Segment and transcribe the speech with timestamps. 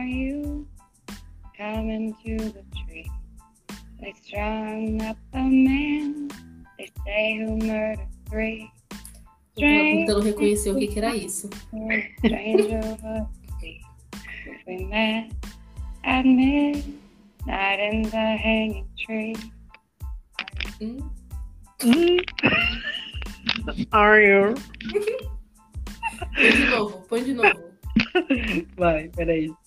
[0.00, 0.66] Are you
[1.58, 3.06] coming to the tree?
[4.00, 6.30] They strung up a man.
[6.78, 8.70] They say who murdered three.
[9.58, 11.50] Eu tava tentando reconhecer o que, que era isso.
[12.24, 13.26] Stranger would
[13.60, 13.82] be
[14.46, 15.32] if we met
[16.04, 19.36] at midnight in the hanging tree.
[20.80, 21.12] Hum?
[23.92, 24.54] Are you?
[26.34, 27.70] Põe de novo, põe de novo.
[28.78, 29.59] Vai, peraí.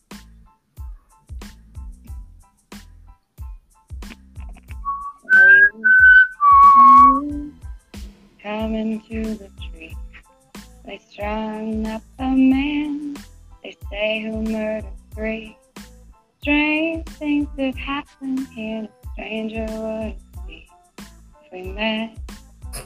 [8.64, 9.94] Coming to the tree.
[10.86, 13.18] They strung up a man.
[13.62, 15.58] They say who murdered three.
[16.40, 18.88] Strange things that happen here.
[18.88, 20.16] A stranger would
[20.48, 20.70] be
[21.44, 22.18] if we met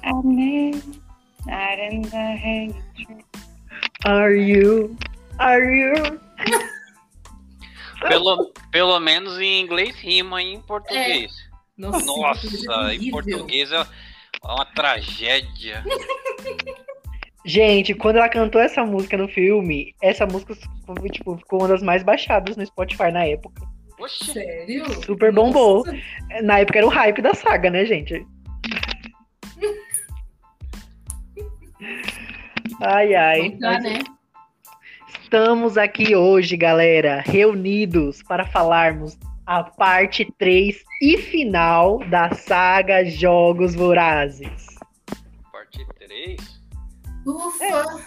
[0.01, 3.23] at midnight in the hanging tree.
[4.03, 4.97] Are you?
[5.37, 6.19] Are you?
[8.01, 11.31] Pelo, pelo menos em inglês rima em português.
[11.77, 13.87] Nossa, Nossa, que coisa em português é
[14.53, 15.83] uma tragédia.
[17.45, 21.81] Gente, quando ela cantou essa música no filme, essa música ficou, tipo, ficou uma das
[21.81, 23.61] mais baixadas no Spotify na época.
[23.99, 24.85] Oxi, Sério?
[25.03, 25.85] Super bombou.
[25.85, 26.41] Nossa.
[26.43, 28.25] Na época era o hype da saga, né, gente?
[32.81, 33.49] Ai, ai.
[33.59, 33.99] Dá, né?
[35.21, 39.17] Estamos aqui hoje, galera, reunidos para falarmos
[39.47, 44.75] a parte 3 e final da saga Jogos Vorazes.
[45.53, 46.61] parte 3?
[47.25, 48.05] Ufa!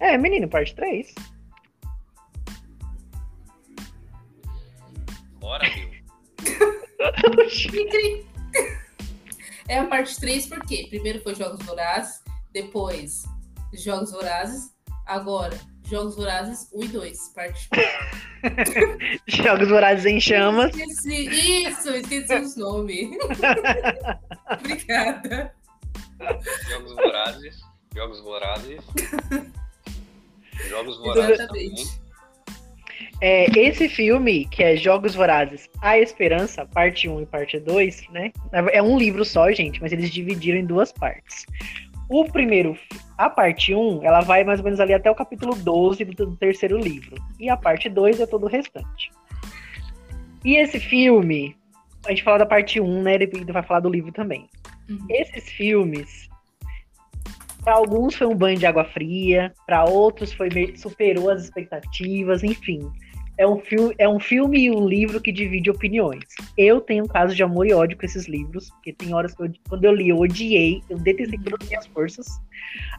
[0.00, 1.14] É, menino, parte 3.
[5.38, 5.94] Bora, viu?
[9.68, 13.22] É a parte 3 porque primeiro foi Jogos Vorazes, depois
[13.72, 14.74] Jogos Vorazes,
[15.06, 17.68] agora Jogos Vorazes 1 e 2, parte
[19.26, 20.74] Jogos Vorazes em Chamas.
[20.74, 23.10] Esqueci, isso, esqueci os nomes.
[24.60, 25.54] Obrigada.
[26.68, 27.60] Jogos vorazes.
[27.94, 28.80] Jogos vorazes.
[30.68, 31.30] Jogos vorazes.
[31.30, 32.04] Exatamente.
[33.20, 38.32] É, esse filme, que é Jogos Vorazes, A Esperança, parte 1 e parte 2, né?
[38.52, 41.46] É um livro só, gente, mas eles dividiram em duas partes.
[42.08, 42.76] O primeiro,
[43.16, 46.36] a parte 1, ela vai mais ou menos ali até o capítulo 12 do, do
[46.36, 47.16] terceiro livro.
[47.38, 49.10] E a parte 2 é todo o restante.
[50.44, 51.56] E esse filme,
[52.04, 53.14] a gente fala da parte 1, né?
[53.14, 54.48] Ele vai falar do livro também.
[54.88, 55.06] Uhum.
[55.08, 56.28] Esses filmes,
[57.62, 62.44] para alguns foi um banho de água fria, para outros foi meio- superou as expectativas,
[62.44, 62.80] enfim.
[63.36, 66.24] É um, filme, é um filme e um livro que divide opiniões.
[66.56, 69.42] Eu tenho um caso de amor e ódio com esses livros, porque tem horas que
[69.42, 72.26] eu, quando eu li, eu odiei, eu detestei com todas as minhas forças.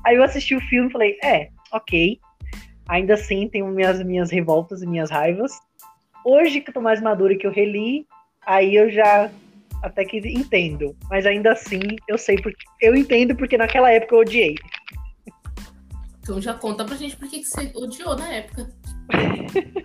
[0.04, 2.20] Aí eu assisti o filme e falei, é, ok.
[2.90, 5.54] Ainda assim, tenho minhas, minhas revoltas e minhas raivas.
[6.26, 8.06] Hoje que eu tô mais madura e que eu reli,
[8.46, 9.32] aí eu já
[9.82, 10.96] até que entendo.
[11.10, 12.64] Mas ainda assim, eu sei porque.
[12.82, 14.56] Eu entendo porque naquela época eu odiei.
[16.20, 18.70] Então já conta pra gente por que que você odiou na época.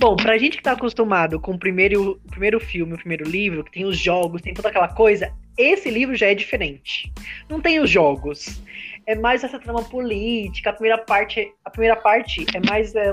[0.00, 3.62] Bom, pra gente que tá acostumado com o primeiro, o primeiro filme, o primeiro livro,
[3.62, 7.12] que tem os jogos, tem toda aquela coisa, esse livro já é diferente.
[7.50, 8.62] Não tem os jogos.
[9.06, 10.70] É mais essa trama política.
[10.70, 13.12] A primeira parte, a primeira parte é mais é,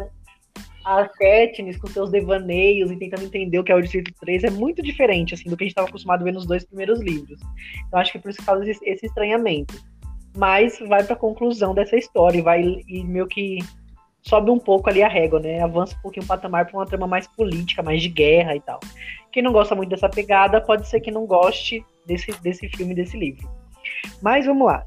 [0.86, 4.46] a Katniss com seus devaneios e tentando entender o que é o Distrito 3.
[4.46, 7.02] É muito diferente assim, do que a gente estava acostumado a ver nos dois primeiros
[7.02, 7.38] livros.
[7.86, 9.76] Então acho que por isso causa esse, esse estranhamento.
[10.38, 13.60] Mas vai pra conclusão dessa história e vai e meio que
[14.28, 15.62] sobe um pouco ali a régua, né?
[15.62, 18.80] Avança um pouquinho o patamar para uma trama mais política, mais de guerra e tal.
[19.32, 23.18] Quem não gosta muito dessa pegada, pode ser que não goste desse, desse filme, desse
[23.18, 23.50] livro.
[24.22, 24.86] Mas vamos lá.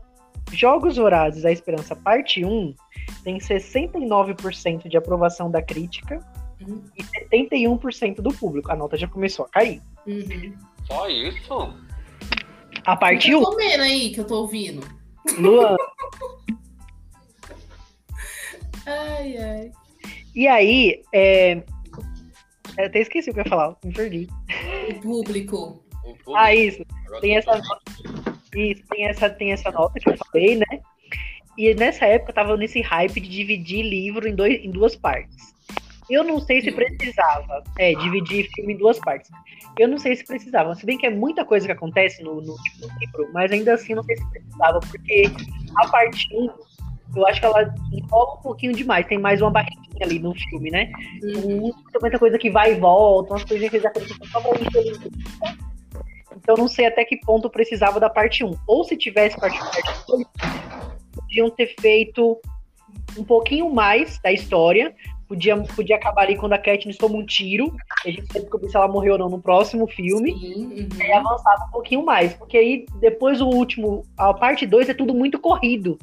[0.53, 2.75] Jogos Vorazes, A Esperança, parte 1,
[3.23, 6.19] tem 69% de aprovação da crítica
[6.61, 6.83] Uhum.
[6.95, 8.71] e 71% do público.
[8.71, 9.81] A nota já começou a cair.
[10.07, 10.53] Uhum.
[10.85, 11.75] Só isso?
[12.85, 14.87] A parte Tá 1, comendo aí que eu tô ouvindo.
[15.39, 15.77] Luan.
[18.87, 19.73] Ai, ai.
[20.35, 21.63] E aí, é...
[22.79, 24.29] eu até esqueci o que eu ia falar, me perdi.
[24.89, 25.83] O público.
[26.05, 26.85] O público Ah, isso.
[27.21, 27.61] Tem essa.
[28.55, 30.81] Isso, tem essa, tem essa nota que eu falei, né?
[31.57, 35.55] E nessa época eu tava nesse hype de dividir livro em, dois, em duas partes.
[36.09, 37.63] Eu não sei se precisava.
[37.79, 39.31] É, dividir filme em duas partes.
[39.79, 40.75] Eu não sei se precisava.
[40.75, 43.75] Se bem que é muita coisa que acontece no, no, tipo, no livro, mas ainda
[43.75, 45.25] assim eu não sei se precisava, porque
[45.77, 46.49] a parte 1,
[47.15, 49.07] eu acho que ela enrola um pouquinho demais.
[49.07, 50.91] Tem mais uma barriguinha ali no filme, né?
[51.23, 51.73] Uhum.
[51.93, 54.79] Tem muita coisa que vai e volta, umas coisinhas que eles acreditam só pra encher
[54.79, 55.11] o livro.
[56.37, 58.55] Então não sei até que ponto precisava da parte 1.
[58.67, 60.27] Ou se tivesse parte 1 parte 2,
[61.15, 62.41] podiam ter feito
[63.19, 64.95] um pouquinho mais da história
[65.31, 67.73] Podia, podia acabar ali quando a Katniss toma um tiro.
[68.05, 70.37] E a gente sempre descobrir se ela morreu ou não no próximo filme.
[70.37, 70.89] Sim, uhum.
[71.01, 72.35] E avançava um pouquinho mais.
[72.35, 75.97] Porque aí, depois o último, a parte 2 é tudo muito corrido.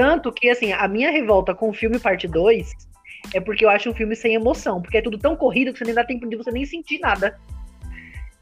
[0.00, 2.72] Tanto que, assim, a minha revolta com o filme parte 2
[3.34, 4.80] é porque eu acho um filme sem emoção.
[4.80, 7.38] Porque é tudo tão corrido que você nem dá tempo de você nem sentir nada.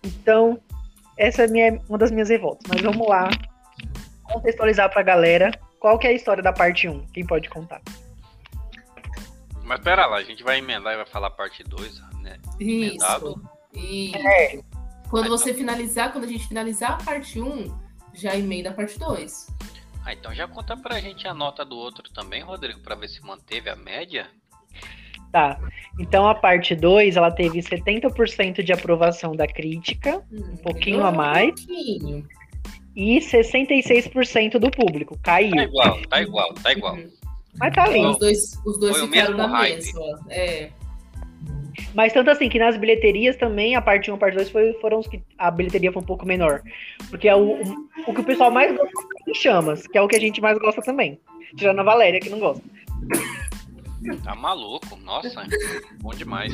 [0.05, 0.61] Então,
[1.17, 2.65] essa é minha, uma das minhas revoltas.
[2.69, 3.29] Mas vamos lá
[4.23, 5.51] contextualizar pra galera
[5.81, 7.07] qual que é a história da parte 1.
[7.09, 7.83] Quem pode contar?
[9.65, 12.37] Mas pera lá, a gente vai emendar e vai falar parte 2, né?
[12.61, 13.43] Emendado.
[13.75, 14.15] Isso.
[14.15, 14.29] Isso.
[14.29, 14.61] É,
[15.11, 17.77] Quando você finalizar, quando a gente finalizar a parte 1,
[18.15, 19.58] já emenda a parte 2.
[20.09, 23.23] Ah, então já conta pra gente a nota do outro também, Rodrigo, pra ver se
[23.23, 24.27] manteve a média.
[25.31, 25.61] tá.
[26.01, 31.51] Então a parte 2, ela teve 70% de aprovação da crítica Um pouquinho a mais.
[31.51, 32.29] Um pouquinho.
[32.97, 35.15] e 66% do público.
[35.17, 35.55] Tá Caiu.
[35.57, 36.95] igual, tá igual, tá igual.
[36.95, 37.11] Uhum.
[37.59, 38.11] Mas tá lindo.
[38.13, 39.75] Os dois, os dois Foi ficaram na hype.
[39.75, 40.21] mesma.
[40.31, 40.71] É.
[41.95, 44.73] Mas tanto assim que nas bilheterias também, a parte 1 e a parte 2 foi,
[44.75, 46.63] foram os que a bilheteria foi um pouco menor.
[47.11, 48.93] Porque é o, o, o que o pessoal mais gosta
[49.27, 51.19] é em chamas, que é o que a gente mais gosta também.
[51.57, 52.63] Tirando a Valéria, que não gosta.
[54.23, 55.45] Tá maluco, nossa,
[56.01, 56.53] bom demais.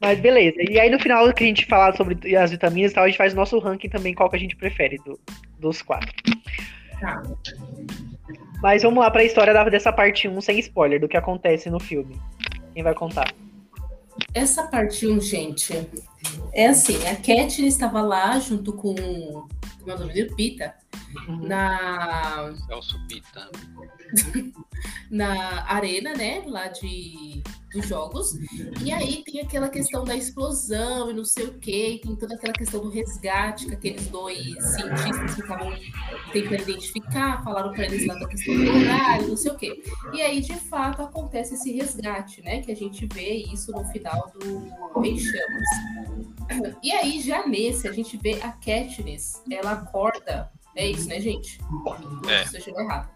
[0.00, 0.56] Mas beleza.
[0.70, 3.18] E aí no final que a gente falar sobre as vitaminas e tal, a gente
[3.18, 5.20] faz o nosso ranking também, qual que a gente prefere do-
[5.58, 6.10] dos quatro.
[7.00, 7.22] Tá.
[8.62, 11.80] Mas vamos lá pra história da- dessa parte 1 sem spoiler, do que acontece no
[11.80, 12.20] filme.
[12.74, 13.32] Quem vai contar?
[14.34, 15.72] Essa parte 1, gente,
[16.52, 18.94] é assim, a Katniss estava lá junto com
[19.86, 20.34] é o nome dele?
[20.34, 20.74] Pita.
[21.46, 23.50] Na, Celso Pita.
[25.10, 27.42] na arena, né, lá de
[27.72, 28.34] dos jogos.
[28.82, 32.34] E aí tem aquela questão da explosão e não sei o quê, e tem toda
[32.34, 35.72] aquela questão do resgate que aqueles dois cientistas ficavam
[36.32, 39.82] tentando identificar, falaram para eles lá da questão do horário, não sei o quê.
[40.12, 42.60] E aí, de fato, acontece esse resgate, né?
[42.60, 46.76] Que a gente vê isso no final do Em Chamas.
[46.82, 50.50] E aí, já nesse, a gente vê a Katniss, ela acorda.
[50.80, 51.60] É isso, né, gente?
[52.26, 52.46] É.
[52.46, 53.10] Se eu estiver errado.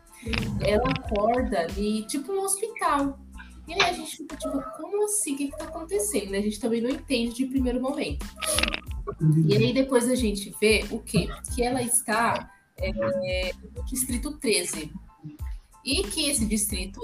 [0.60, 3.18] Ela acorda e, tipo, um hospital.
[3.66, 5.32] E aí a gente fica, tipo, como assim?
[5.32, 6.34] O que, que tá acontecendo?
[6.34, 8.26] A gente também não entende de primeiro momento.
[9.48, 11.26] E aí depois a gente vê o quê?
[11.54, 12.92] Que ela está é,
[13.74, 14.92] no distrito 13.
[15.86, 17.00] E que esse distrito,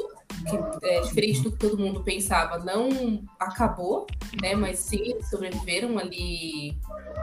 [0.46, 4.06] que é diferente do que todo mundo pensava, não acabou,
[4.42, 4.54] né?
[4.54, 6.76] Mas sim, sobreviveram ali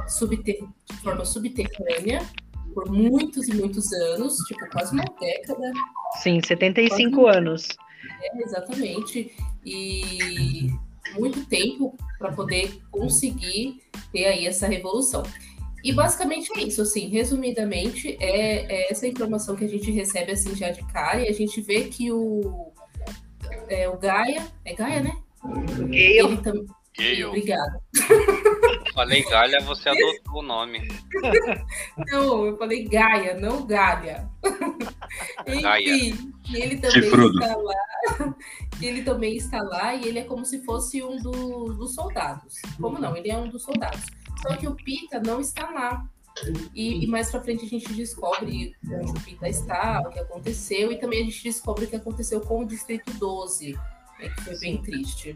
[0.08, 2.28] subter de forma subterrânea
[2.78, 5.72] por muitos e muitos anos, tipo, quase uma década.
[6.22, 7.70] Sim, 75 anos.
[8.22, 9.36] É, exatamente.
[9.66, 10.70] E
[11.18, 13.82] muito tempo para poder conseguir
[14.12, 15.24] ter aí essa revolução.
[15.84, 20.56] E basicamente é isso, assim, resumidamente, é, é essa informação que a gente recebe assim
[20.56, 22.72] já de cara, e a gente vê que o,
[23.70, 25.18] é, o Gaia, é Gaia, né?
[25.44, 26.68] Gale, Ele.
[26.96, 27.26] Gale.
[27.26, 27.82] Obrigada.
[28.98, 30.88] Falei Galha, você adotou o nome.
[32.12, 34.28] Não, eu falei Gaia, não Galha.
[35.62, 35.96] Gaia.
[35.96, 37.40] Enfim, ele também Chifrudo.
[37.40, 37.74] está lá.
[38.82, 42.56] e Ele também está lá e ele é como se fosse um do- dos soldados.
[42.82, 43.16] Como não?
[43.16, 44.02] Ele é um dos soldados.
[44.42, 46.04] Só que o Pita não está lá.
[46.74, 50.92] E, e mais pra frente a gente descobre onde o Pita está, o que aconteceu,
[50.92, 53.97] e também a gente descobre o que aconteceu com o Distrito 12, né, que
[54.44, 55.36] foi bem triste.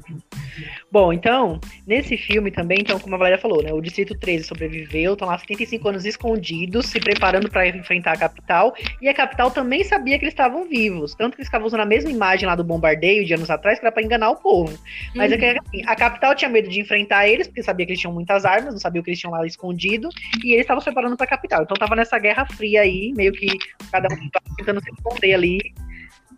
[0.91, 3.71] Bom, então, nesse filme também, então, como a Valéria falou, né?
[3.71, 8.73] O Distrito 13 sobreviveu, estão lá 75 anos escondidos, se preparando para enfrentar a capital.
[9.01, 11.13] E a capital também sabia que eles estavam vivos.
[11.13, 13.85] Tanto que eles ficavam usando a mesma imagem lá do bombardeio de anos atrás, que
[13.85, 14.77] era para enganar o povo.
[15.15, 17.99] Mas é que, assim, a capital tinha medo de enfrentar eles, porque sabia que eles
[17.99, 20.09] tinham muitas armas, não sabia o que eles tinham lá escondido.
[20.43, 21.63] E eles estavam se preparando para a capital.
[21.63, 23.47] Então tava nessa guerra fria aí, meio que
[23.91, 25.59] cada um tentando se esconder ali,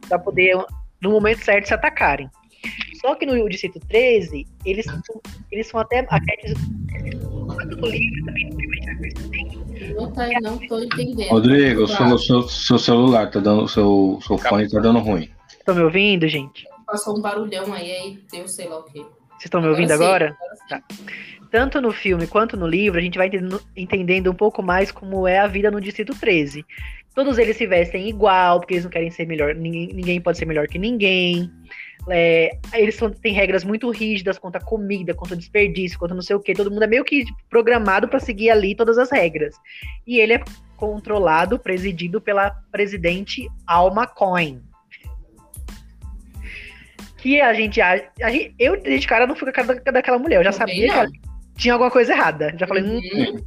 [0.07, 0.57] para poder,
[1.03, 2.29] no momento certo, se atacarem.
[3.01, 5.01] Só que no Distrito 13, eles, são-
[5.51, 6.01] eles são até.
[9.95, 11.29] Não, tá, não tô entendendo.
[11.29, 11.97] Rodrigo, Tá.
[11.97, 13.67] seu, seu, seu celular tá dando.
[13.67, 15.29] Seu, seu fone tá dando ruim.
[15.49, 16.65] Estão me ouvindo, gente?
[16.87, 18.99] Passou um barulhão aí, aí deu sei lá o quê.
[18.99, 20.35] Vocês estão me ouvindo sim, agora?
[20.69, 20.75] sim.
[21.53, 23.29] Tanto no filme quanto no livro, a gente vai
[23.77, 26.65] entendendo, um pouco mais como é a vida no Distrito 13.
[27.13, 30.47] Todos eles se vestem igual, porque eles não querem ser melhor, ninguém, ninguém pode ser
[30.47, 31.47] melhor que ninguém.
[32.09, 36.23] É, eles são- têm regras muito rígidas quanto a comida, quanto a desperdício, quanto não
[36.23, 36.55] sei o que.
[36.55, 39.55] Todo mundo é meio que programado para seguir ali todas as regras.
[40.07, 40.43] E ele é
[40.75, 44.59] controlado, presidido pela presidente Alma Coin.
[47.17, 47.91] Que a gente, a,
[48.23, 50.51] a gente- eu desde cara não fui com a cara da- daquela mulher, eu já
[50.51, 51.03] Também sabia que não.
[51.03, 52.53] ela tinha alguma coisa errada.
[52.57, 53.43] Já falei, hum, Uhum.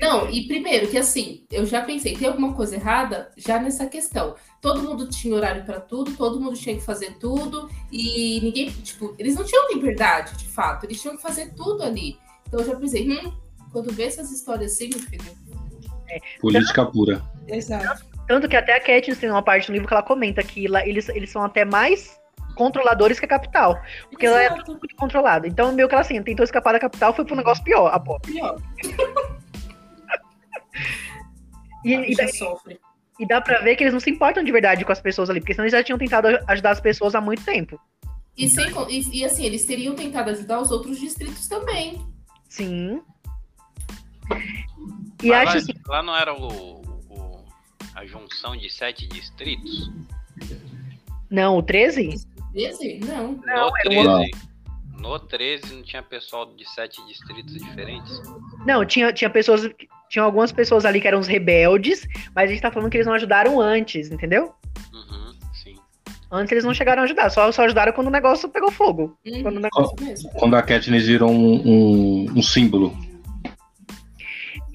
[0.00, 4.34] Não, e primeiro que assim, eu já pensei, tem alguma coisa errada já nessa questão.
[4.60, 9.14] Todo mundo tinha horário para tudo, todo mundo tinha que fazer tudo, e ninguém, tipo,
[9.18, 12.18] eles não tinham liberdade, de fato, eles tinham que fazer tudo ali.
[12.46, 13.32] Então eu já pensei, hum,
[13.72, 15.24] quando vê essas histórias assim, meu filho.
[16.40, 17.22] Política pura.
[17.48, 18.04] Exato.
[18.28, 20.86] Tanto que até a Katniss tem uma parte no livro que ela comenta que lá,
[20.86, 22.18] eles, eles são até mais
[22.56, 23.80] controladores que a capital.
[24.10, 24.72] Porque ela é Exato.
[24.72, 25.46] muito controlada.
[25.46, 28.00] Então, meio que ela assim, tentou escapar da capital, foi pro negócio pior, a.
[28.00, 28.60] Pior.
[31.84, 32.80] E, a e, dá, sofre.
[33.20, 35.40] e dá pra ver que eles não se importam de verdade com as pessoas ali,
[35.40, 37.80] porque senão eles já tinham tentado ajudar as pessoas há muito tempo.
[38.36, 42.04] E, sem, con- e, e, assim, eles teriam tentado ajudar os outros distritos também.
[42.48, 43.00] Sim.
[45.22, 47.44] E Mas acho lá, assim, lá não era o, o-
[47.94, 49.90] a junção de sete distritos?
[51.30, 52.26] não, o 13?
[52.56, 52.98] Esse?
[53.04, 53.32] Não.
[53.32, 54.30] No era um 13,
[54.98, 58.22] no 13 não tinha pessoal de sete distritos diferentes?
[58.66, 59.70] Não, tinha, tinha pessoas.
[60.08, 63.06] Tinha algumas pessoas ali que eram os rebeldes, mas a gente tá falando que eles
[63.06, 64.54] não ajudaram antes, entendeu?
[64.92, 65.74] Uhum, sim.
[66.30, 69.18] Antes eles não chegaram a ajudar, só, só ajudaram quando o negócio pegou fogo.
[69.26, 69.96] Hum, Quando o negócio-.
[70.38, 72.96] Quando a Katniss virou um, um, um símbolo.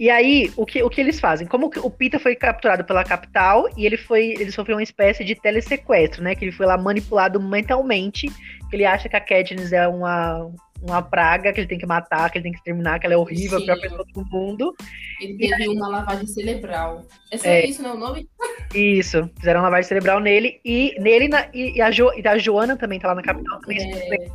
[0.01, 1.46] E aí, o que, o que eles fazem?
[1.46, 4.29] Como o Pita foi capturado pela capital e ele foi.
[4.29, 6.34] Ele sofreu uma espécie de telesequestro, né?
[6.34, 8.27] Que ele foi lá manipulado mentalmente.
[8.67, 12.31] Que ele acha que a Katniss é uma, uma praga, que ele tem que matar,
[12.31, 13.67] que ele tem que exterminar, que ela é horrível, a Sim.
[13.67, 14.75] pior pessoa do mundo.
[15.22, 17.05] Ele teve uma lavagem cerebral.
[17.29, 18.29] É só isso, não é o nome?
[18.74, 22.75] Isso, fizeram lavagem cerebral nele e nele na- e, e a, jo, e a Joana
[22.77, 23.93] também tá lá na capital também.
[23.93, 24.27] É,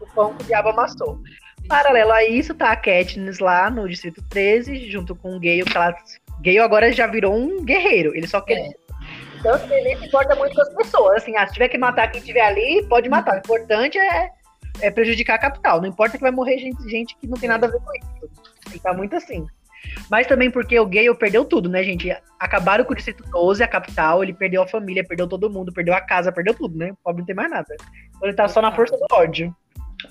[0.00, 1.18] o pão que o diabo amassou.
[1.68, 5.76] Paralelo a isso, tá a Katniss lá no Distrito 13, junto com o Gale, que
[5.76, 5.94] ela.
[6.40, 8.14] Gale agora já virou um guerreiro.
[8.16, 8.58] Ele só quer.
[8.58, 8.70] É.
[9.42, 11.22] Tanto que ele se importa muito com as pessoas.
[11.22, 13.36] Assim, ah, se tiver que matar quem tiver ali, pode matar.
[13.36, 14.30] O importante é,
[14.80, 15.80] é prejudicar a capital.
[15.80, 18.30] Não importa que vai morrer gente, gente que não tem nada a ver com isso.
[18.70, 19.46] Ele tá muito assim.
[20.10, 22.14] Mas também porque o Gale perdeu tudo, né, gente?
[22.38, 25.94] Acabaram com o Distrito 12, a capital, ele perdeu a família, perdeu todo mundo, perdeu
[25.94, 26.92] a casa, perdeu tudo, né?
[26.92, 27.76] O pobre não tem mais nada.
[28.16, 29.54] Então ele tá só na força do ódio.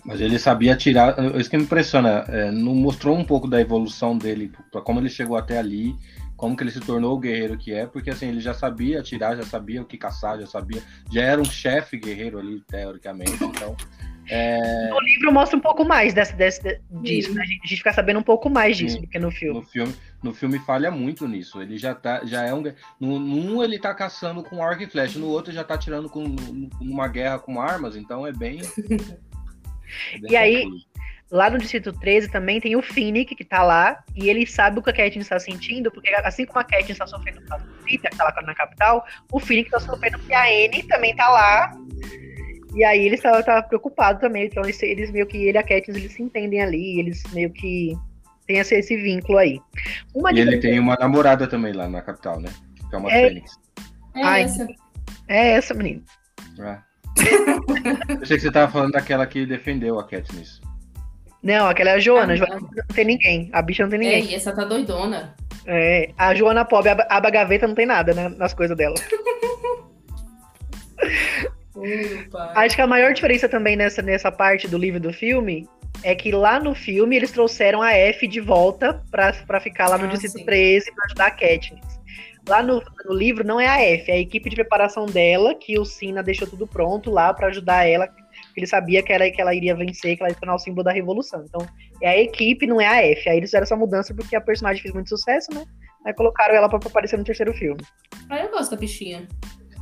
[0.05, 1.15] Mas ele sabia tirar.
[1.39, 2.25] Isso que me impressiona.
[2.27, 5.95] é, não mostrou um pouco da evolução dele, pra como ele chegou até ali,
[6.35, 9.35] como que ele se tornou o guerreiro que é, porque assim, ele já sabia atirar,
[9.37, 10.81] já sabia o que caçar, já sabia.
[11.11, 13.41] Já era um chefe guerreiro ali, teoricamente.
[13.43, 13.75] Então.
[14.29, 17.41] é, No livro mostra um pouco mais desse, desse, de- disso, né?
[17.41, 19.01] A gente, a gente fica sabendo um pouco mais disso Sim.
[19.03, 19.59] do que no filme.
[19.59, 21.61] no filme, no filme falha muito nisso.
[21.61, 22.61] Ele já tá, já é um,
[22.99, 26.23] no, num ele tá caçando com arco e flecha, no outro já tá tirando com
[26.27, 28.59] num- numa guerra com armas, então é bem.
[30.13, 30.67] é bem E aí-.
[31.29, 34.81] Lá no Distrito 13 também tem o Finnick, que tá lá, e ele sabe o
[34.81, 38.09] que a Katniss tá sentindo, porque assim como a Katniss tá sofrendo com a Rita,
[38.09, 41.71] que tá lá na capital, o Finnick tá sofrendo porque a Anne também tá lá.
[42.73, 45.63] E aí ele tá, tá preocupado também, então eles, eles meio que, ele e a
[45.63, 47.93] Katniss, eles se entendem ali, eles meio que
[48.47, 49.61] tem esse, esse vínculo aí.
[50.15, 52.49] Uma E ele tem uma namorada também lá na capital, né?
[52.89, 53.27] Que é uma É.
[53.27, 53.59] fênix.
[54.15, 54.43] É Ai.
[54.43, 54.67] essa.
[55.27, 56.01] É essa, menina.
[56.57, 56.86] É.
[58.19, 60.61] Eu sei que você tava falando daquela que defendeu a Katniss.
[61.43, 62.33] Não, aquela é a Joana.
[62.33, 63.49] Ah, A Joana não tem ninguém.
[63.53, 64.31] A bicha não tem É, ninguém.
[64.31, 65.35] e essa tá doidona.
[65.65, 68.95] É, a Joana pobre, aba, aba gaveta não tem nada né, nas coisas dela.
[71.75, 72.53] Opa.
[72.55, 75.67] Acho que a maior diferença também nessa, nessa parte do livro e do filme
[76.03, 79.97] é que lá no filme eles trouxeram a F de volta pra, pra ficar lá
[79.97, 80.45] no Ah, Distrito sim.
[80.45, 81.96] 13 pra ajudar a Katniss.
[82.47, 85.77] Lá no, no livro não é a F, é a equipe de preparação dela, que
[85.77, 88.07] o Sina deixou tudo pronto lá pra ajudar ela.
[88.55, 90.91] Ele sabia que, era, que ela iria vencer, que ela ia tornar o símbolo da
[90.91, 91.43] revolução.
[91.47, 91.67] Então,
[92.01, 93.29] é a equipe, não é a F.
[93.29, 95.65] Aí eles fizeram essa mudança porque a personagem fez muito sucesso, né?
[96.05, 97.81] Aí colocaram ela pra aparecer no terceiro filme.
[98.29, 99.27] Ah, eu gosto da bichinha.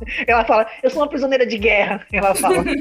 [0.26, 2.04] Ela fala, eu sou uma prisioneira de guerra.
[2.12, 2.64] Ela fala.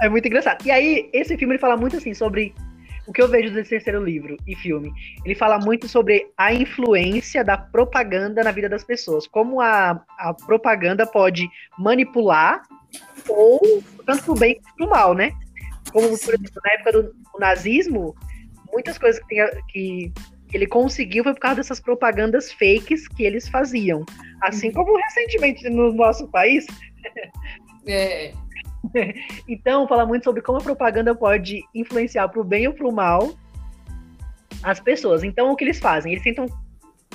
[0.00, 0.64] É muito engraçado.
[0.64, 2.54] E aí, esse filme ele fala muito assim sobre
[3.06, 4.92] o que eu vejo desse terceiro livro e filme.
[5.24, 9.26] Ele fala muito sobre a influência da propaganda na vida das pessoas.
[9.26, 12.62] Como a, a propaganda pode manipular,
[13.28, 13.60] ou
[14.06, 15.32] tanto pro bem quanto pro mal, né?
[15.92, 18.14] Como, por exemplo, na época do do nazismo,
[18.72, 20.12] muitas coisas que, tem- que,
[20.48, 24.04] que ele conseguiu foi por causa dessas propagandas fakes que eles faziam.
[24.42, 26.66] Assim como recentemente no nosso país,
[27.86, 28.32] É,
[29.48, 32.92] Então, fala muito sobre como a propaganda pode influenciar para o bem ou para o
[32.92, 33.32] mal
[34.62, 35.24] as pessoas.
[35.24, 36.12] Então, o que eles fazem?
[36.12, 36.46] Eles tentam,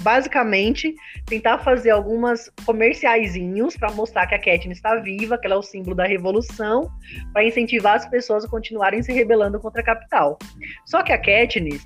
[0.01, 0.93] basicamente,
[1.25, 5.63] tentar fazer algumas comerciaizinhos para mostrar que a Katniss está viva, que ela é o
[5.63, 6.91] símbolo da revolução,
[7.31, 10.38] para incentivar as pessoas a continuarem se rebelando contra a capital.
[10.86, 11.86] Só que a Katniss,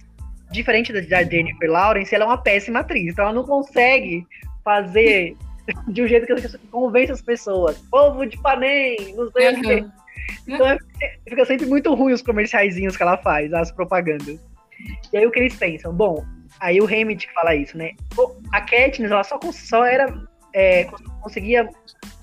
[0.51, 3.13] diferente da Jennifer Lawrence, ela é uma péssima atriz.
[3.13, 4.25] Então, ela não consegue
[4.63, 5.35] fazer
[5.87, 7.77] de um jeito que convence as pessoas.
[7.89, 9.73] Povo de Panem, não sei o quê.
[9.73, 10.01] aham.
[10.47, 10.77] Então é-
[11.27, 14.39] fica sempre muito ruim os comerciaizinhos que ela faz, as propagandas.
[15.11, 15.93] E aí o que eles pensam?
[15.93, 16.23] Bom,
[16.59, 17.91] aí o Hammett fala isso, né?
[18.51, 20.13] A Katniss, ela só, só era.
[20.53, 20.85] É,
[21.21, 21.69] conseguia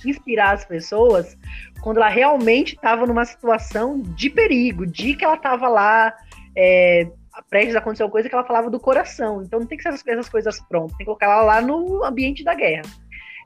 [0.05, 1.35] inspirar as pessoas
[1.81, 6.15] quando ela realmente estava numa situação de perigo, de que ela estava lá
[6.55, 7.09] é,
[7.49, 9.43] prestes a acontecer uma coisa que ela falava do coração.
[9.43, 12.45] Então não tem que ser essas coisas prontas, tem que colocar ela lá no ambiente
[12.45, 12.83] da guerra.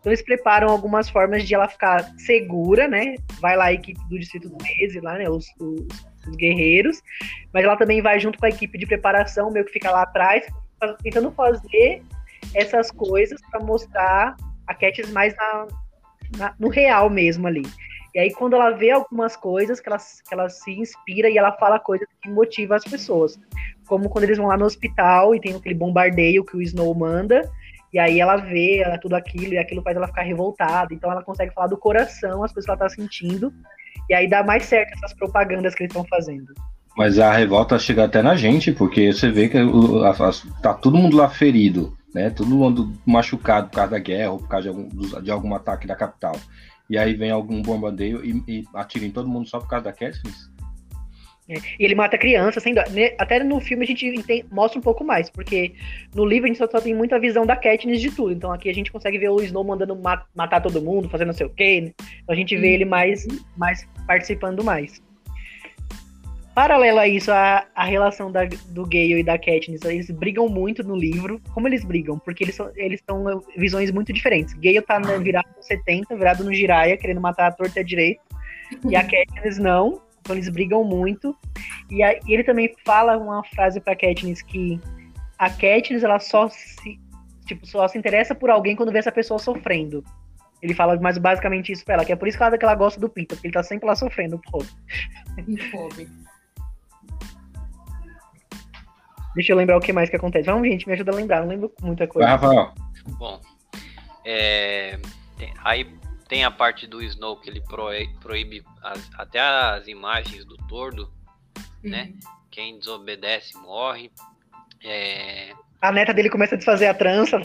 [0.02, 3.14] Então eles preparam algumas formas de ela ficar segura, né?
[3.40, 5.30] Vai lá a equipe do Distrito 13, lá, né?
[5.30, 5.86] Os, os,
[6.26, 7.00] os guerreiros,
[7.54, 10.44] mas ela também vai junto com a equipe de preparação, meio que fica lá atrás,
[11.04, 12.02] tentando fazer
[12.52, 15.68] essas coisas para mostrar a Katniss mais na,
[16.36, 17.62] na, no real mesmo ali.
[18.12, 21.52] E aí, quando ela vê algumas coisas, que ela, que ela se inspira e ela
[21.52, 23.38] fala coisas que motivam as pessoas.
[23.86, 27.48] Como quando eles vão lá no hospital e tem aquele bombardeio que o Snow manda,
[27.92, 30.92] e aí ela vê ela, tudo aquilo, e aquilo faz ela ficar revoltada.
[30.94, 33.52] Então ela consegue falar do coração, as coisas que ela tá sentindo,
[34.08, 36.52] e aí dá mais certo essas propagandas que eles estão fazendo.
[36.96, 39.58] Mas a revolta chega até na gente, porque você vê que
[40.62, 42.28] tá todo mundo lá ferido, né?
[42.30, 45.86] Todo mundo machucado por causa da guerra ou por causa de algum, de algum ataque
[45.86, 46.36] da capital
[46.92, 49.92] e aí vem algum bombardeio e, e atira em todo mundo só por causa da
[49.94, 50.51] Katniss?
[51.52, 51.58] É.
[51.78, 52.82] E ele mata criança, sem dó.
[53.18, 55.72] Até no filme a gente mostra um pouco mais, porque
[56.14, 58.32] no livro a gente só, só, tem muita visão da Katniss de tudo.
[58.32, 61.34] Então aqui a gente consegue ver o Snow mandando mat matar todo mundo, fazendo não
[61.34, 61.80] sei o quê.
[61.82, 61.92] Né?
[62.22, 65.02] Então a gente vê ele mais, mais participando mais.
[66.54, 70.82] Paralelo a isso, a, a relação da, do Gale e da Katniss, eles brigam muito
[70.82, 71.40] no livro.
[71.54, 72.18] Como eles brigam?
[72.18, 74.52] Porque eles são, eles são visões muito diferentes.
[74.54, 78.20] Gale tá no, virado no 70, virado no Jiraiya, querendo matar a torta direito.
[78.88, 80.02] E a Katniss não.
[80.22, 81.36] Então eles brigam muito.
[81.90, 84.80] E, a, e ele também fala uma frase pra Katniss que
[85.36, 87.00] a Katniss, ela só se,
[87.44, 90.04] tipo, só se interessa por alguém quando vê essa pessoa sofrendo.
[90.62, 92.76] Ele fala mais basicamente isso pra ela, que é por isso que ela, que ela
[92.76, 94.68] gosta do Pita, porque ele tá sempre lá sofrendo, pobre.
[95.72, 96.08] Pobre.
[99.34, 100.46] Deixa eu lembrar o que mais que acontece.
[100.46, 101.40] Vamos, gente, me ajuda a lembrar.
[101.40, 102.28] Não lembro muita coisa.
[102.28, 102.72] Rafael.
[103.18, 103.40] Bom,
[104.24, 105.00] é,
[105.64, 105.84] aí
[106.32, 107.62] tem a parte do Snow que ele
[108.22, 111.12] proíbe, as, até as imagens do tordo,
[111.82, 111.84] né?
[111.84, 111.90] uhum.
[111.90, 112.12] né?
[112.50, 114.10] Quem desobedece morre.
[114.82, 115.52] É...
[115.78, 117.38] A neta dele começa a desfazer a trança.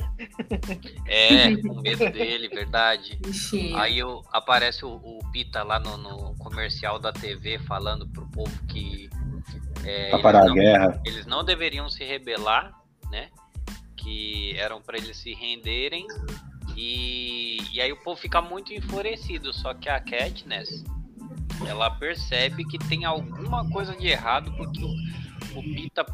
[1.06, 3.20] É, com medo dele, verdade.
[3.28, 3.74] Ixi.
[3.76, 8.66] Aí eu, aparece o, o Pita lá no, no, comercial da TV falando pro povo
[8.68, 9.10] que
[9.84, 11.02] é, pra parar não, a guerra.
[11.06, 12.74] Eles não deveriam se rebelar,
[13.12, 13.28] né?
[13.98, 16.08] Que eram para eles se renderem.
[16.78, 19.52] E, e aí o povo fica muito enfurecido.
[19.52, 20.86] Só que a Katniss,
[21.68, 26.06] ela percebe que tem alguma coisa de errado porque o, o Pita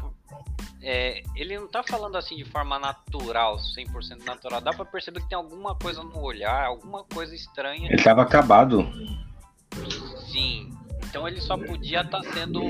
[0.86, 4.60] é, ele não tá falando assim de forma natural, 100% natural.
[4.60, 7.88] Dá para perceber que tem alguma coisa no olhar, alguma coisa estranha.
[7.90, 8.86] Ele tava acabado.
[10.30, 10.70] Sim,
[11.02, 12.60] então ele só podia estar tá sendo,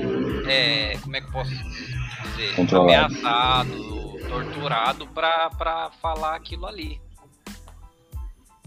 [0.49, 7.01] é, como é que posso dizer, ameaçado, torturado para falar aquilo ali.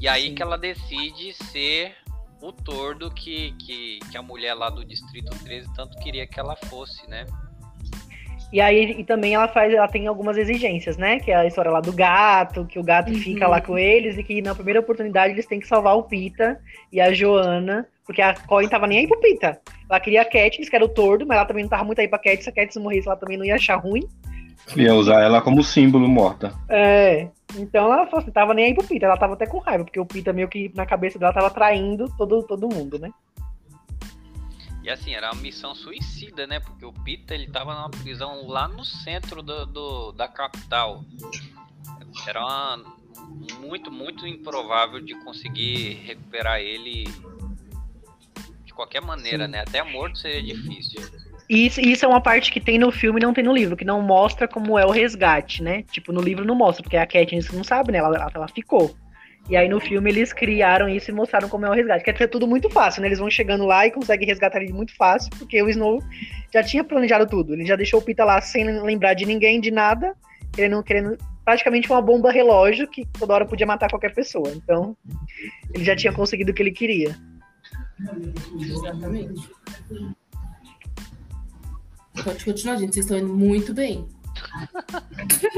[0.00, 0.34] E aí Sim.
[0.34, 1.94] que ela decide ser
[2.40, 6.54] o tordo que, que, que a mulher lá do Distrito 13 tanto queria que ela
[6.54, 7.26] fosse, né?
[8.52, 11.18] E aí e também ela faz, ela tem algumas exigências, né?
[11.20, 13.18] Que é a história lá do gato, que o gato uhum.
[13.18, 16.58] fica lá com eles e que na primeira oportunidade eles têm que salvar o Pita
[16.92, 19.60] e a Joana porque a Colin tava nem aí pro Pita.
[19.88, 22.08] Ela queria a Katniss, que era o tordo, mas ela também não tava muito aí
[22.08, 22.44] pra Katniss.
[22.44, 24.02] Se a Katniss morresse, ela também não ia achar ruim.
[24.74, 26.54] Ia usar ela como símbolo morta.
[26.70, 27.28] É.
[27.56, 29.06] Então ela falou assim, tava nem aí pro Pita.
[29.06, 32.12] Ela tava até com raiva, porque o Pita meio que na cabeça dela tava traindo
[32.16, 33.10] todo, todo mundo, né?
[34.82, 36.60] E assim, era uma missão suicida, né?
[36.60, 41.04] Porque o Pita, ele tava numa prisão lá no centro do, do da capital.
[42.26, 42.84] Era uma,
[43.60, 47.04] muito, muito improvável de conseguir recuperar ele
[48.78, 49.50] qualquer maneira, Sim.
[49.50, 49.60] né?
[49.60, 51.02] Até morto seria difícil.
[51.48, 53.84] Isso, isso é uma parte que tem no filme e não tem no livro, que
[53.84, 55.82] não mostra como é o resgate, né?
[55.90, 57.98] Tipo, no livro não mostra, porque a Katniss não sabe, né?
[57.98, 58.94] Ela, ela, ela ficou.
[59.48, 62.04] E aí no filme eles criaram isso e mostraram como é o resgate.
[62.04, 63.08] Quer dizer, tudo muito fácil, né?
[63.08, 66.02] Eles vão chegando lá e conseguem resgatar ele muito fácil, porque o Snow
[66.52, 67.54] já tinha planejado tudo.
[67.54, 70.14] Ele já deixou o Pita lá sem lembrar de ninguém, de nada,
[70.52, 74.50] querendo, querendo praticamente uma bomba relógio que toda hora podia matar qualquer pessoa.
[74.54, 74.94] Então,
[75.72, 77.16] ele já tinha conseguido o que ele queria.
[78.60, 79.48] Exatamente.
[82.22, 82.94] Pode continuar, gente.
[82.94, 84.06] Vocês estão indo muito bem.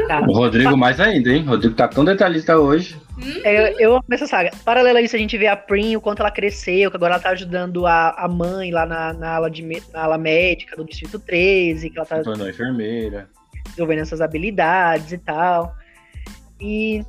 [0.08, 0.20] Tá.
[0.26, 1.42] O Rodrigo mais ainda, hein?
[1.44, 2.96] O Rodrigo tá tão detalhista hoje.
[3.44, 4.50] É, eu amo essa saga.
[4.64, 7.22] Paralelo a isso, a gente vê a Prim, o quanto ela cresceu, que agora ela
[7.22, 11.18] tá ajudando a, a mãe lá na, na, ala de, na ala médica do Distrito
[11.18, 12.22] 13, que ela tá.
[12.22, 13.28] Tornou enfermeira.
[13.66, 15.74] Desenvolvendo essas habilidades e tal.
[16.60, 17.04] E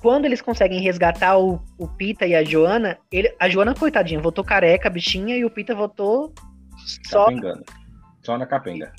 [0.00, 4.44] quando eles conseguem resgatar o, o Pita e a Joana, ele, a Joana, coitadinha, voltou
[4.44, 6.32] careca, bichinha, e o Pita voltou
[7.06, 7.26] só.
[7.26, 7.64] Capengando.
[8.28, 8.92] Só na capenga.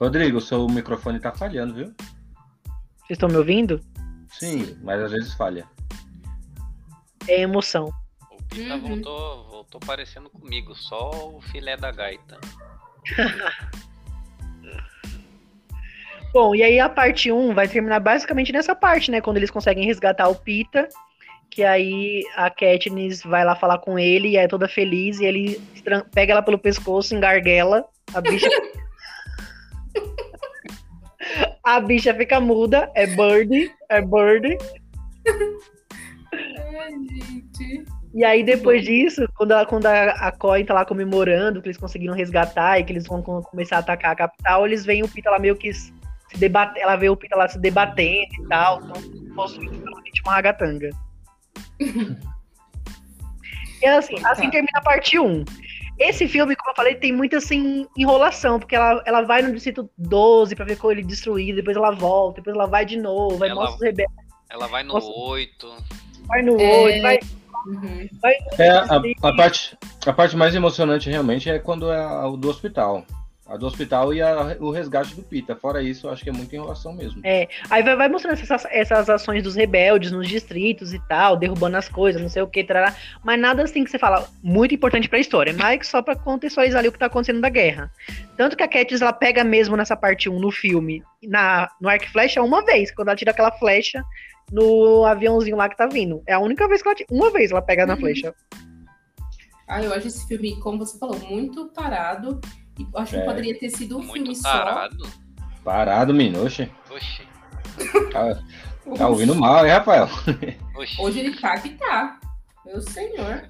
[0.00, 1.94] Rodrigo, seu microfone tá falhando, viu?
[1.94, 3.80] Vocês estão me ouvindo?
[4.28, 5.64] Sim, mas às vezes falha.
[7.28, 7.92] É emoção.
[8.32, 8.80] O Pita Uhum.
[8.80, 12.40] voltou, voltou parecendo comigo, só o filé da gaita.
[16.34, 19.20] Bom, e aí a parte 1 vai terminar basicamente nessa parte, né?
[19.20, 20.88] Quando eles conseguem resgatar o Pita.
[21.50, 25.18] Que aí a Katniss vai lá falar com ele e é toda feliz.
[25.18, 25.60] E ele
[26.14, 27.84] pega ela pelo pescoço, engarguela.
[28.14, 28.48] A bicha.
[31.64, 32.90] a bicha fica muda.
[32.94, 33.70] É Bird.
[33.88, 34.56] É Bird.
[36.32, 37.84] Ai, gente.
[38.14, 41.76] E aí, depois disso, quando a, quando a, a Coin tá lá comemorando que eles
[41.76, 45.08] conseguiram resgatar e que eles vão co- começar a atacar a capital, eles veem o
[45.08, 45.92] Pita lá meio que se
[46.36, 46.82] debater.
[46.82, 48.80] Ela vê o Pita lá se debatendo e tal.
[48.82, 50.90] Então, possuído pelo ritmo ragatanga.
[53.82, 54.50] e assim, assim Tá.
[54.50, 55.44] termina a parte 1.
[55.98, 59.90] Esse filme, como eu falei, tem muita assim, enrolação, porque ela, ela vai no distrito
[59.98, 63.48] 12 pra ver com ele destruído, depois ela volta, depois ela vai de novo, vai
[63.48, 64.14] Ela- mostra os rebeldes,
[64.48, 65.08] Ela vai no Nossa.
[65.10, 65.66] 8.
[66.26, 66.82] vai no É.
[66.84, 67.18] 8, vai,
[67.66, 68.08] Uhum.
[68.22, 68.84] vai É, a,
[69.28, 73.04] a parte, a parte mais emocionante realmente é quando é a do hospital.
[73.48, 75.56] A do hospital e a- o resgate do Pita.
[75.56, 77.22] Fora isso, eu acho que é muita enrolação mesmo.
[77.24, 81.78] É, aí vai, vai mostrando essas, essas ações dos rebeldes nos distritos e tal, derrubando
[81.78, 85.08] as coisas, não sei o que, trará, mas nada assim que você fala muito importante
[85.08, 87.90] pra história, mas só pra contextualizar ali o que tá acontecendo da guerra.
[88.36, 92.04] Tanto que a Katniss, ela pega mesmo nessa parte 1 no filme, na, no arco
[92.04, 94.04] e flecha, uma vez, quando ela tira aquela flecha
[94.52, 96.22] no aviãozinho lá que tá vindo.
[96.26, 98.00] É a única vez que ela tira, uma vez ela pega na Uhum.
[98.00, 98.34] flecha.
[99.66, 102.40] Ah, eu acho esse filme, como você falou, muito parado.
[102.78, 103.24] E eu acho que É.
[103.24, 104.88] poderia ter sido um filme Muito só.
[105.64, 106.44] Parado, menino.
[106.44, 107.22] Oxe, Oxi,
[108.12, 108.38] tá,
[108.96, 110.08] tá ouvindo mal, hein, Rafael?
[110.76, 111.00] oxi.
[111.00, 112.18] Hoje ele tá que tá.
[112.64, 113.48] Meu senhor.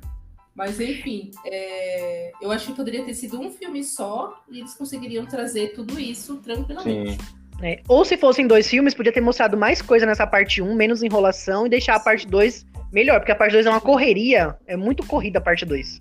[0.54, 5.24] Mas enfim, é, eu acho que poderia ter sido um filme só e eles conseguiriam
[5.24, 7.12] trazer tudo isso tranquilamente.
[7.12, 7.18] Sim.
[7.60, 7.76] né?
[7.86, 11.64] Ou se fossem dois filmes, podia ter mostrado mais coisa nessa parte 1, menos enrolação,
[11.66, 15.06] e deixar a parte 2 melhor, porque a parte 2 é uma correria, é muito
[15.06, 16.00] corrida a parte 2.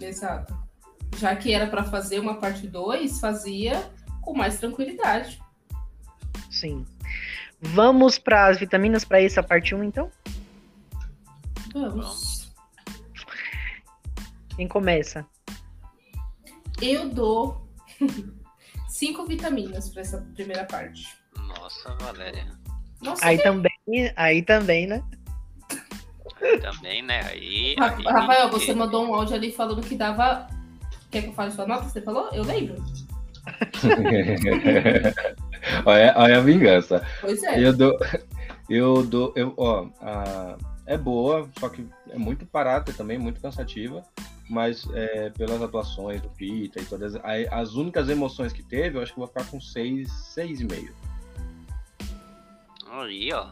[0.00, 0.56] Exato.
[1.18, 3.90] Já que era pra fazer uma parte 2, fazia
[4.22, 5.40] com mais tranquilidade.
[6.50, 6.86] Sim.
[7.60, 10.10] Vamos para as vitaminas para essa parte 1, então?
[11.72, 12.52] Vamos.
[14.56, 15.26] Quem começa?
[16.80, 17.68] Eu dou
[18.88, 21.08] cinco vitaminas pra essa primeira parte.
[21.36, 22.46] Nossa, Valéria.
[23.02, 23.70] Nossa, Aí também,
[24.16, 25.02] aí também, né?
[26.60, 27.20] Também, né?
[27.26, 27.74] Aí.
[27.78, 30.46] Ra- aí- Rafael, você mandou um áudio ali falando que dava.
[31.10, 31.88] Quer que eu fale sua nota?
[31.88, 32.28] Você falou?
[32.32, 32.76] Eu lembro.
[35.84, 37.06] olha, olha a vingança.
[37.20, 37.60] Pois é.
[37.60, 37.98] Eu dou.
[38.68, 39.32] Eu dou.
[39.34, 44.02] Eu, ó, a- é boa, só que é muito parada também, muito cansativa.
[44.50, 49.02] Mas é, pelas atuações do Pita e todas a- as únicas emoções que teve, eu
[49.02, 50.94] acho que eu vou ficar com 6, 6,5.
[52.90, 53.48] Aí, ó.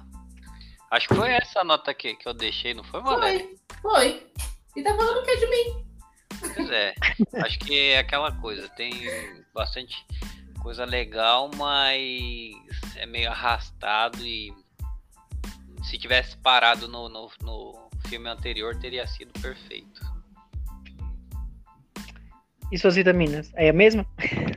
[0.90, 3.46] Acho que foi essa nota que, que eu deixei, não foi, Valéria?
[3.82, 4.26] Foi, foi.
[4.76, 5.85] E tá falando o que de mim?
[6.56, 6.94] Pois é.
[7.44, 8.68] Acho que é aquela coisa.
[8.70, 8.92] Tem
[9.54, 9.94] bastante
[10.62, 12.54] coisa legal, mas
[12.96, 14.52] é meio arrastado e
[15.84, 20.00] se tivesse parado no, no, no filme anterior teria sido perfeito.
[22.72, 23.52] E suas vitaminas?
[23.54, 24.04] É a mesma?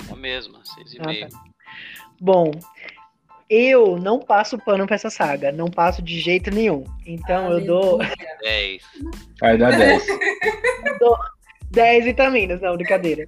[0.09, 1.27] É mesmo, seis e Ah, meio.
[2.19, 2.51] Bom,
[3.49, 6.83] eu não passo pano pra essa saga, não passo de jeito nenhum.
[7.05, 8.37] Então eu dou Aleluia.
[8.41, 8.83] Dez.
[9.43, 10.07] Aí dá 10.
[11.71, 13.25] 10 vitaminas, não, brincadeira.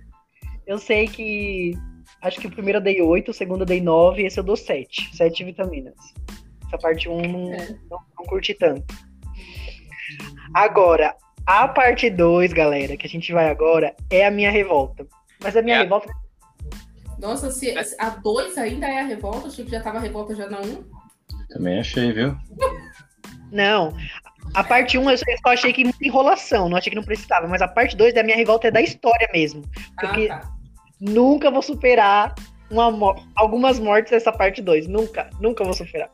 [0.66, 1.74] Eu sei que.
[2.22, 4.56] Acho que o primeiro eu dei 8, o segundo eu dei 9, esse eu dou
[4.56, 5.16] 7.
[5.16, 5.96] 7 vitaminas.
[6.68, 7.68] Essa parte 1 não, É.
[7.90, 8.84] não, não curti tanto.
[10.54, 15.06] Agora, a parte 2, galera, que a gente vai agora, é a minha revolta.
[15.44, 15.82] Mas a minha É.
[15.84, 16.12] revolta.
[17.20, 20.50] Nossa, se a 2 ainda é a revolta, achei que já tava a revolta já
[20.50, 20.64] na 1.
[20.66, 20.84] Um.
[21.50, 22.36] Também achei, viu?
[23.52, 23.94] Não.
[24.54, 27.48] A parte 1 eu só achei que muita enrolação, não achei que não precisava.
[27.48, 29.62] Mas a parte 2 da minha revolta é da história mesmo.
[30.00, 30.52] Porque- Ah, tá.
[31.00, 32.36] Nunca vou superar
[32.70, 34.88] uma algumas mortes dessa parte 2.
[34.88, 36.10] Nunca, nunca vou superar.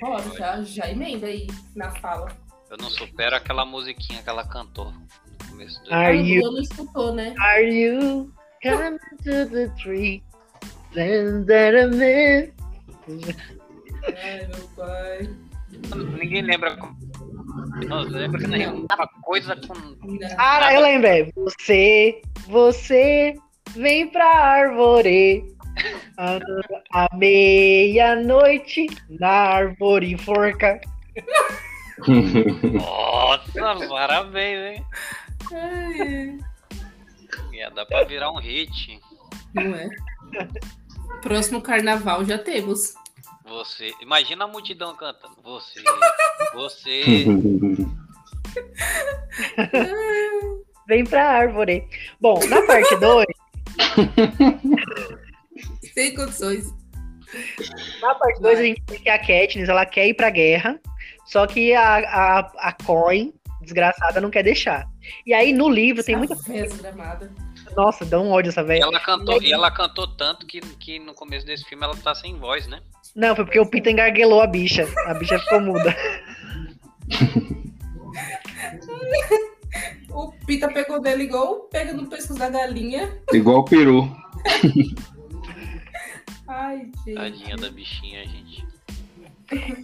[0.00, 2.28] Bora, já, já emenda aí na fala.
[2.70, 5.06] Eu não supero aquela musiquinha que ela cantou no
[5.50, 5.92] começo do.
[5.92, 7.34] Are o you- não escutou, né?
[7.38, 10.22] Are you coming to the tree?
[10.94, 12.52] Then that a man-
[14.22, 15.28] Ai, meu pai.
[15.96, 16.76] Ninguém lembra.
[17.86, 19.74] Não, lembra que não uma coisa com.
[20.38, 21.32] Ah, eu lembrei.
[21.36, 23.34] Você, você
[23.74, 25.44] vem pra árvore.
[26.18, 26.38] A,
[26.92, 30.80] a meia-noite na árvore forca.
[32.72, 34.86] Nossa, parabéns, hein?
[35.52, 36.38] Ai,
[37.52, 39.00] Ia dar pra virar um hit.
[39.54, 39.88] Não é?
[41.22, 42.94] Próximo carnaval já temos.
[43.50, 43.92] Você.
[44.00, 45.34] Imagina a multidão cantando.
[45.42, 45.82] Você.
[46.54, 47.24] Você.
[50.86, 51.84] Vem pra árvore.
[52.20, 53.26] Bom, na parte 2,
[55.94, 56.72] Sem condições.
[58.00, 60.80] na parte 2 a gente tem que a Katniss, ela quer ir pra guerra,
[61.26, 63.32] só que a, a, a Coin,
[63.62, 64.86] desgraçada, não quer deixar.
[65.26, 66.34] E aí no livro tem muita...
[66.80, 67.30] Gramada.
[67.76, 68.82] Nossa, dá um ódio essa E velha.
[68.82, 72.36] ela cantou, e ela cantou tanto que, que no começo desse filme ela tá sem
[72.36, 72.80] voz, né?
[73.14, 74.86] Não, foi porque o Pita engarguelou a bicha.
[75.06, 75.96] A bicha ficou muda.
[80.10, 83.16] O Pita pegou dele igual pega no pescoço da galinha.
[83.32, 84.10] Igual o peru.
[86.48, 87.14] Ai, gente.
[87.14, 88.66] Tadinha da bichinha, gente.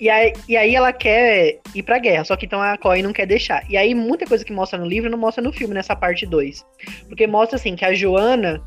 [0.00, 3.12] E aí, e aí ela quer ir pra guerra, só que então a Coin não
[3.12, 3.68] quer deixar.
[3.68, 6.64] E aí muita coisa que mostra no livro não mostra no filme, nessa parte 2.
[7.08, 8.62] Porque mostra assim que a Joana,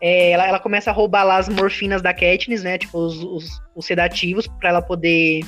[0.00, 2.78] é, ela, ela começa a roubar lá as morfinas da Katniss, né?
[2.78, 5.40] Tipo, os, os, os sedativos, pra ela poder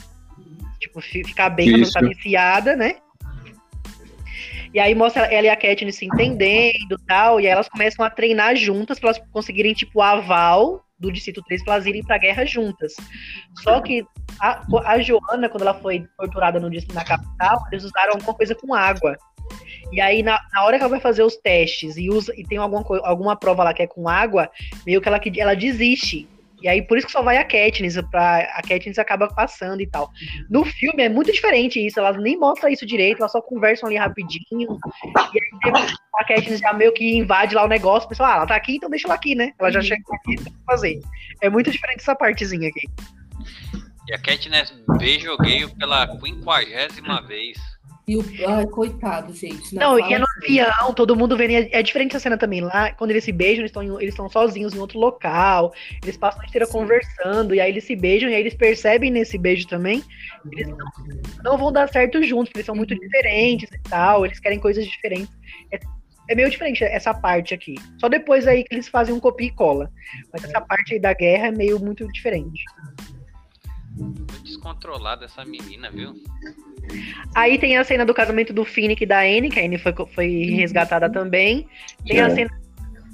[0.80, 1.98] tipo, fi- ficar bem, pra não Isso.
[1.98, 2.96] estar viciada, né?
[4.72, 8.04] E aí mostra ela e a Katniss se entendendo e tal, e aí elas começam
[8.04, 12.04] a treinar juntas pra elas conseguirem, tipo, o aval do Distrito 3 pra elas irem
[12.04, 12.94] pra guerra juntas.
[13.62, 14.04] Só que
[14.38, 18.54] a, a Joana, quando ela foi torturada no distrito na capital, eles usaram alguma coisa
[18.54, 19.16] com água.
[19.92, 22.58] E aí, na, na hora que ela vai fazer os testes e, usa, e tem
[22.58, 24.48] alguma, alguma prova lá que é com água,
[24.86, 26.28] meio que ela, que- ela desiste.
[26.62, 29.86] E aí, por isso que só vai a Katniss, pra, a Katniss acaba passando e
[29.86, 30.10] tal.
[30.50, 33.96] No filme é muito diferente isso, elas nem mostram isso direito, elas só conversam ali
[33.96, 34.78] rapidinho.
[35.32, 38.36] E aí tem- a Katniss já meio que invade lá o negócio, o pessoal, ah,
[38.36, 39.52] ela tá aqui, então deixa ela aqui, né?
[39.58, 41.00] Ela já chega aqui pra fazer.
[41.40, 42.86] É muito diferente essa partezinha aqui.
[44.06, 47.56] E a Katniss beija o gay pela quinquagésima vez.
[48.10, 48.24] E o...
[48.48, 49.72] Ai, coitado, gente.
[49.72, 50.64] Não, e é no sério.
[50.66, 51.52] avião, todo mundo vendo.
[51.52, 52.60] É, é diferente essa cena também.
[52.60, 55.72] Lá, quando eles se beijam, eles estão eles sozinhos em outro local.
[56.02, 56.72] Eles passam a inteira Sim.
[56.72, 57.54] conversando.
[57.54, 58.28] E aí eles se beijam.
[58.28, 60.02] E aí eles percebem nesse beijo também.
[60.50, 60.76] Eles não,
[61.44, 62.98] não vão dar certo juntos, porque eles são muito Uhum.
[63.00, 64.26] diferentes e tal.
[64.26, 65.30] Eles querem coisas diferentes.
[65.70, 65.78] É,
[66.30, 67.76] é meio diferente essa parte aqui.
[68.00, 69.88] Só depois aí que eles fazem um copia e cola.
[70.32, 72.64] Mas essa parte aí da guerra é meio muito diferente.
[74.42, 76.14] Descontrolada essa menina, viu?
[77.34, 79.94] Aí tem a cena do casamento do Finnick e da Anne, que a Anne foi,
[80.14, 81.68] foi resgatada também.
[82.06, 82.34] Tem a É.
[82.34, 82.60] cena.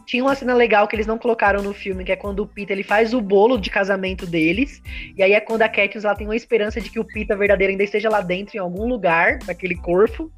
[0.07, 2.73] Tinha uma cena legal que eles não colocaram no filme, que é quando o Pita
[2.73, 4.81] ele faz o bolo de casamento deles.
[5.17, 7.73] E aí é quando a Katniss ela tem uma esperança de que o Pita verdadeiro
[7.73, 10.31] ainda esteja lá dentro, em algum lugar, naquele corpo.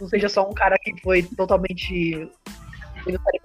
[0.00, 2.28] Não seja só um cara que foi totalmente.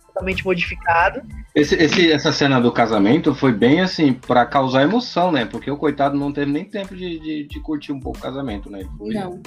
[0.08, 1.22] Totalmente modificado.
[1.54, 5.46] Esse, esse- essa cena do casamento foi bem assim, pra causar emoção, né?
[5.46, 8.70] Porque o coitado não teve nem tempo de, de, de curtir um pouco o casamento,
[8.70, 8.80] né?
[8.80, 9.42] Ele Foi, Não,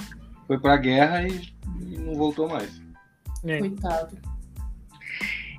[0.47, 1.41] foi pra guerra e,
[1.81, 2.81] e não voltou mais.
[3.45, 3.59] É.
[3.59, 4.17] coitado.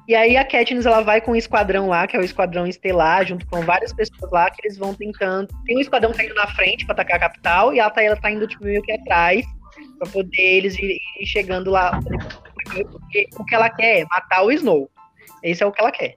[0.08, 3.24] E aí a Katniss ela vai com um esquadrão lá, que é o esquadrão estelar,
[3.24, 5.48] junto com várias pessoas lá, que eles vão tentando.
[5.64, 8.02] Tem um esquadrão que tá indo na frente pra atacar a capital, e ela tá,
[8.02, 9.46] ela tá indo tipo, meio que atrás,
[10.00, 12.00] pra poder eles irem chegando lá.
[12.84, 14.90] Porque, o que ela quer é matar o Snow.
[15.42, 16.16] Esse é o que ela quer.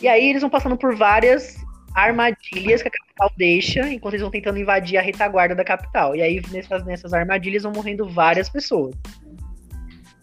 [0.00, 1.56] E aí eles vão passando por várias
[1.94, 6.16] armadilhas que a capital deixa, enquanto eles vão tentando invadir a retaguarda da capital.
[6.16, 8.94] E aí nessas, nessas armadilhas vão morrendo várias pessoas.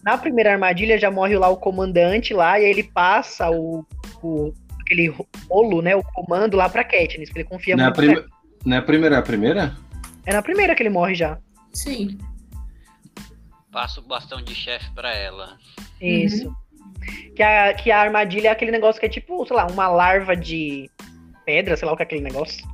[0.04, 3.86] Na primeira armadilha já morre lá o comandante lá, e aí ele passa o,
[4.22, 5.14] o- aquele
[5.50, 8.16] rolo, né, o comando lá pra Katniss, que ele confia Não é, a muito prime...
[8.16, 8.28] nela.
[8.66, 9.76] não é a primeira, é a primeira?
[10.26, 11.38] É na primeira que ele morre já.
[11.72, 12.18] Sim.
[13.72, 15.58] Passa o bastão de chefe pra ela.
[16.02, 16.54] Isso.
[17.36, 20.36] Que, a, que a armadilha é aquele negócio que é tipo, sei lá, uma larva
[20.36, 20.90] de
[21.46, 22.66] pedra, sei lá o que é aquele negócio.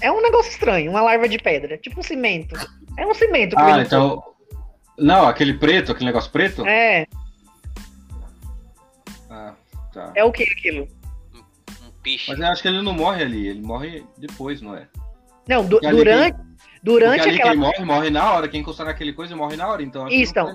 [0.00, 2.54] É um negócio estranho, uma larva de pedra, tipo um cimento.
[2.98, 3.56] É um cimento.
[3.56, 4.22] que Ah, então.
[4.98, 6.64] Não, aquele preto, aquele negócio preto?
[6.66, 7.06] É,
[9.30, 9.54] Ah,
[9.92, 10.12] tá.
[10.14, 10.86] é o que aquilo?
[11.82, 12.30] Um piche.
[12.30, 14.86] Mas eu acho que ele não morre ali, ele morre depois, não é?
[15.48, 16.38] Não, du- durante,
[16.84, 18.46] durante ali aquela quem morre, morre na hora.
[18.46, 19.82] Quem encostar naquele coisa morre na hora.
[19.82, 20.54] Então Isso, então.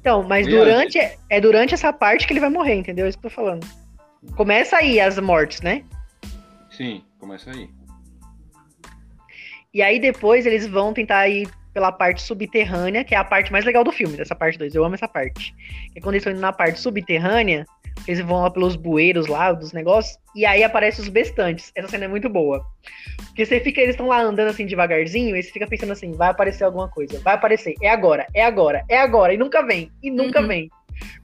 [0.00, 3.06] Então, mas durante é durante essa parte que ele vai morrer, entendeu?
[3.06, 3.66] É isso que eu tô falando.
[4.36, 5.84] Começa aí as mortes, né?
[6.70, 7.68] Sim, começa aí.
[9.72, 13.64] E aí depois eles vão tentar ir pela parte subterrânea, que é a parte mais
[13.64, 14.74] legal do filme, dessa parte 2.
[14.74, 15.52] Eu amo essa parte.
[15.92, 17.66] Que é quando eles estão indo na parte subterrânea,
[18.06, 21.72] eles vão lá pelos bueiros lá, dos negócios, e aí aparecem os bestantes.
[21.74, 22.64] Essa cena é muito boa.
[23.26, 26.28] Porque você fica, eles estão lá andando assim devagarzinho, e você fica pensando assim, vai
[26.30, 30.10] aparecer alguma coisa, vai aparecer, é agora, é agora, é agora, e nunca vem, e
[30.10, 30.46] nunca Uhum.
[30.48, 30.70] vem.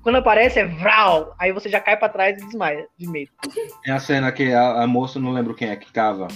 [0.02, 3.30] Quando aparece é vral, aí você já cai pra trás e desmaia de medo.
[3.86, 6.26] É a cena que a, a moça, não lembro quem é que tava,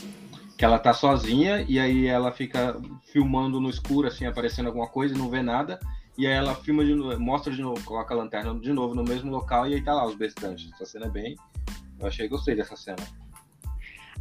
[0.57, 2.81] que ela tá sozinha e aí ela fica
[3.13, 5.79] filmando no escuro, assim, aparecendo alguma coisa e não vê nada.
[6.17, 9.03] E aí ela filma de novo, mostra de novo, coloca a lanterna de novo no
[9.03, 10.71] mesmo local e aí tá lá os bestantes.
[10.75, 11.35] Essa cena é bem.
[11.99, 12.99] Eu achei, gostei dessa cena.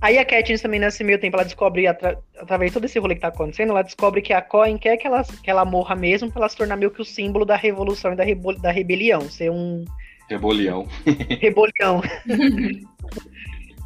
[0.02, 3.16] Aí a Katniss também, nesse meio tempo, ela descobre, atra- através de todo esse rolê
[3.16, 6.30] que tá acontecendo, ela descobre que a Cohen quer que ela, que ela morra mesmo
[6.30, 9.22] pra ela se tornar meio que o símbolo da revolução e da, rebo- da rebelião.
[9.30, 9.86] Ser um
[10.30, 10.88] Rebolião.
[11.40, 12.02] rebolião.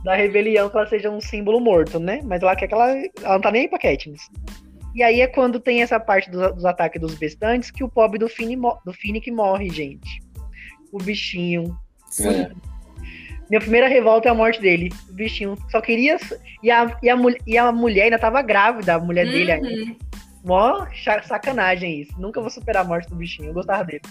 [0.08, 2.22] da rebelião, que ela seja um símbolo morto, né?
[2.24, 2.89] Mas ela quer que ela.
[2.89, 4.30] Ela não tá nem aí pra Katniss.
[4.96, 8.17] E aí é quando tem essa parte do- dos ataques dos bestantes que o pobre
[8.17, 10.22] do, Fini, do Finnick morre, gente.
[10.93, 11.78] O bichinho.
[12.22, 12.50] É.
[13.50, 14.89] Minha primeira revolta é a morte dele.
[15.10, 16.17] O bichinho só queria.
[16.63, 19.67] E a, e a, e a mulher ainda tava grávida, a mulher dele ainda.
[19.67, 19.98] Uhum.
[20.46, 20.88] Mó
[21.26, 22.17] sacanagem isso.
[22.17, 23.50] Nunca vou superar a morte do bichinho.
[23.50, 24.02] Eu gostava dele.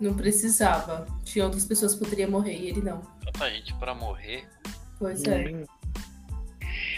[0.00, 1.06] Não precisava.
[1.24, 3.00] Tinha outras pessoas que poderiam morrer e ele não.
[3.24, 4.44] Tanta gente pra morrer.
[4.98, 5.48] Pois é.
[5.48, 5.64] Hum.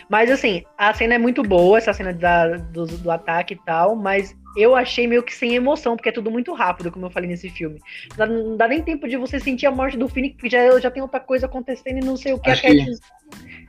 [0.08, 3.94] Mas assim, a cena é muito boa, essa cena da- do, do ataque e tal,
[3.94, 7.28] mas eu achei meio que sem emoção, porque é tudo muito rápido, como eu falei
[7.28, 7.78] nesse filme.
[8.10, 10.80] Não dá, não dá nem tempo de você sentir a morte do Phoenix, porque já,
[10.80, 12.50] já tem outra coisa acontecendo e não sei o que.
[12.50, 13.00] Acho a que- Katniss-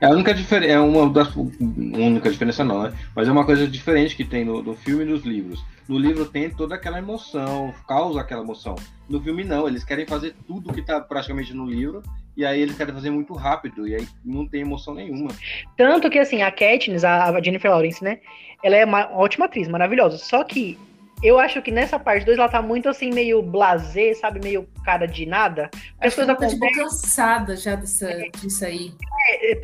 [0.00, 2.92] É a única diferença, é uma das única diferença não, né?
[3.14, 5.62] Mas é uma coisa diferente que tem no, no filme e nos livros.
[5.86, 8.76] No livro tem toda aquela emoção, causa aquela emoção.
[9.08, 12.02] No filme não, eles querem fazer tudo que tá praticamente no livro
[12.36, 15.30] e aí eles querem fazer muito rápido e aí não tem emoção nenhuma.
[15.76, 18.20] Tanto que, assim, a Katniss, a, Jennifer Lawrence, né?
[18.62, 20.16] Ela é uma ótima atriz, maravilhosa.
[20.16, 20.78] Só que
[21.22, 24.40] eu acho que nessa parte 2 ela tá muito, assim, meio blasé, sabe?
[24.42, 25.70] Meio cara de nada.
[26.00, 26.84] As coisas ela tá tipo, acontecem.
[26.84, 28.08] cansada já dessa,
[28.40, 28.92] disso aí.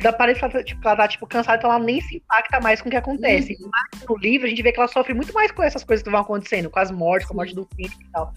[0.01, 2.59] Dá- Parece que ela, tá, tipo, ela tá, tipo, cansada, então ela nem se impacta
[2.59, 3.57] mais com o que acontece.
[3.59, 3.69] Uhum.
[3.71, 6.09] Mas no livro, a gente vê que ela sofre muito mais com essas coisas que
[6.11, 8.31] vão acontecendo, com as mortes, com a morte do filho e tal.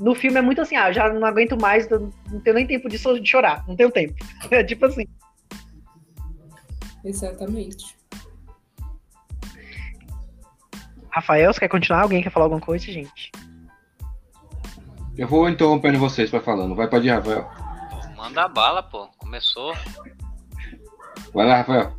[0.00, 2.10] No filme é muito assim, ah, já não aguento mais, não
[2.42, 4.14] tenho nem tempo de chorar, não tenho tempo.
[4.50, 5.06] É tipo assim.
[7.04, 8.01] Exatamente.
[11.12, 12.02] Rafael, você quer continuar?
[12.02, 13.30] Alguém quer falar alguma coisa, gente?
[15.16, 16.74] Eu vou interrompendo vocês pra falando.
[16.74, 17.48] Vai pode ir, Rafael.
[18.16, 19.08] Manda bala, pô.
[19.18, 19.74] Começou.
[21.34, 21.94] Vai lá, Rafael.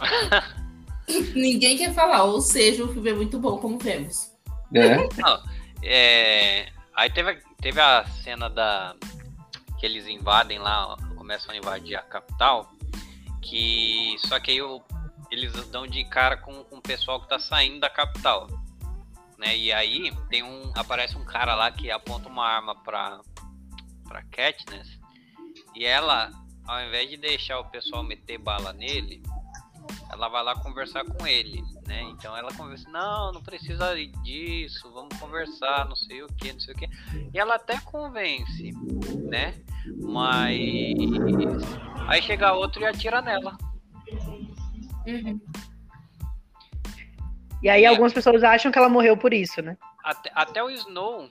[1.34, 4.32] Ninguém quer falar, ou seja, o filme é muito bom, como vemos.
[4.74, 4.96] É,
[5.86, 8.94] É, aí teve, teve a cena da
[9.78, 12.70] que eles invadem lá, começam a invadir a capital,
[13.42, 14.80] que só que aí o-
[15.34, 18.46] eles dão de cara com, com o pessoal que tá saindo da capital,
[19.38, 19.56] né?
[19.56, 23.20] E aí tem um aparece um cara lá que aponta uma arma pra
[24.04, 25.00] para Katniss
[25.74, 26.30] e ela,
[26.66, 29.22] ao invés de deixar o pessoal meter bala nele,
[30.10, 32.02] ela vai lá conversar com ele, né?
[32.02, 36.74] Então ela conversa, não, não precisa disso, vamos conversar, não sei o que, não sei
[36.74, 36.88] o que.
[37.32, 38.70] E ela até convence,
[39.28, 39.54] né?
[40.00, 41.60] Mas
[42.06, 43.56] aí chega outro e atira nela.
[45.06, 45.40] Uhum.
[47.62, 47.86] E aí É.
[47.86, 49.76] algumas pessoas acham que ela morreu por isso, né?
[50.04, 51.28] Até, até o Snow,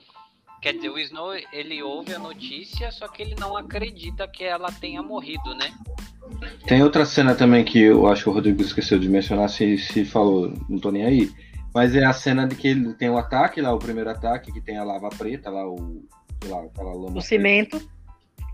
[0.60, 4.70] quer dizer, o Snow ele ouve a notícia, só que ele não acredita que ela
[4.72, 5.72] tenha morrido, né?
[6.66, 10.04] Tem outra cena também que eu acho que o Rodrigo esqueceu de mencionar, se, se
[10.04, 11.30] falou, não tô nem aí.
[11.72, 14.60] Mas é a cena de que ele tem o ataque lá, o primeiro ataque, que
[14.60, 16.04] tem a lava preta lá, o.
[16.42, 17.18] Sei lá, aquela lama.
[17.18, 17.80] O cimento.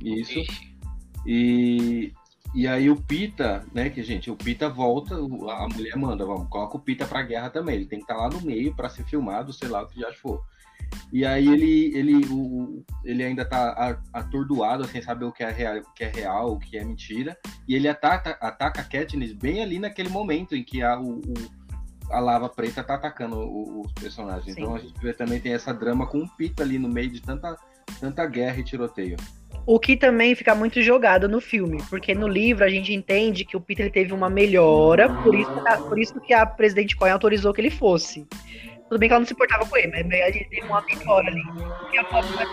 [0.03, 0.39] Isso.
[0.39, 0.77] Ixi,
[1.27, 2.13] E,
[2.55, 6.77] e aí o Pita, né, que gente, o Pita volta, a mulher manda, vamos, coloca
[6.77, 7.77] o Pita pra guerra também.
[7.77, 10.13] Ele tem que estar lá no meio pra ser filmado, sei lá o que já
[10.13, 10.43] for.
[11.13, 15.79] E aí ele, ele, o, ele ainda tá atordoado, sem saber o que é real,
[15.79, 17.39] o que é real, o que é mentira.
[17.69, 21.21] E ele ataca, ataca a Katniss bem ali naquele momento em que a, o,
[22.11, 23.39] a lava preta tá atacando
[23.81, 24.55] os personagens.
[24.55, 24.63] Sim.
[24.63, 27.21] Então a gente vê também tem essa drama com o Pita ali no meio de
[27.21, 27.57] tanta,
[28.01, 29.17] tanta guerra e tiroteio.
[29.67, 33.57] O que também fica muito jogado no filme, porque no livro a gente entende que
[33.57, 36.97] o Peter ele teve uma melhora, por isso, que a- por isso que a presidente
[36.97, 38.27] Cohen autorizou que ele fosse.
[38.89, 41.29] Tudo bem que ela não se importava com ele, mas a gente teve uma melhora
[41.29, 41.43] ali.
[41.93, 42.47] E a vai-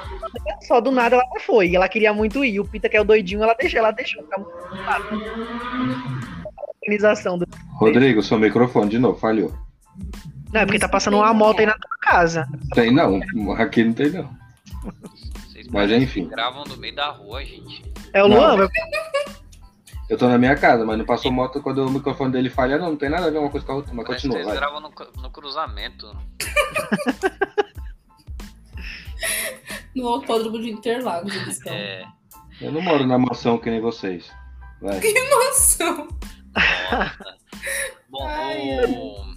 [0.62, 2.60] só do nada ela não foi, e ela queria muito ir.
[2.60, 4.22] O Peter, que é o doidinho, ela deixou, ela deixou.
[4.24, 5.06] Ficar muito preocupada.
[6.46, 7.48] A organização do.
[7.80, 9.52] Rodrigo, seu microfone de novo, falhou.
[10.54, 12.48] Não, é porque tá passando uma moto aí na tua casa.
[12.76, 13.20] Tem não,
[13.54, 14.30] aqui não tem não.
[15.72, 16.24] Mas, enfim.
[16.24, 17.84] que gravam no meio da rua, gente.
[18.14, 18.28] É o.
[18.28, 18.68] Luan,
[20.10, 22.92] Eu tô na minha casa, mas não passou moto quando o microfone dele falha, não.
[22.92, 24.60] Não tem nada a ver uma coisa com a outra, mas Parece que continua, vocês
[24.60, 24.70] vai.
[24.70, 26.18] gravam no, no cruzamento.
[29.96, 31.74] No autódromo de Interlagos, eles estão.
[31.74, 32.06] É,
[32.62, 34.30] Eu não moro na mansão que nem vocês.
[34.80, 35.00] Vai.
[35.30, 36.08] Nossa!
[36.54, 37.36] Nossa.
[38.10, 39.37] Bom, Ai, o-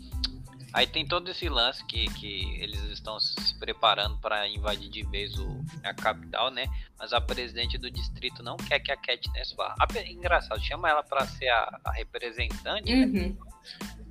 [0.73, 5.37] aí tem todo esse lance que, que eles estão se preparando para invadir de vez
[5.39, 6.67] o, a capital, né?
[6.99, 9.75] Mas a presidente do distrito não quer que a Katniss vá.
[9.79, 13.07] A engraçado, chama ela para ser a, a representante, né?
[13.07, 13.37] Uhum.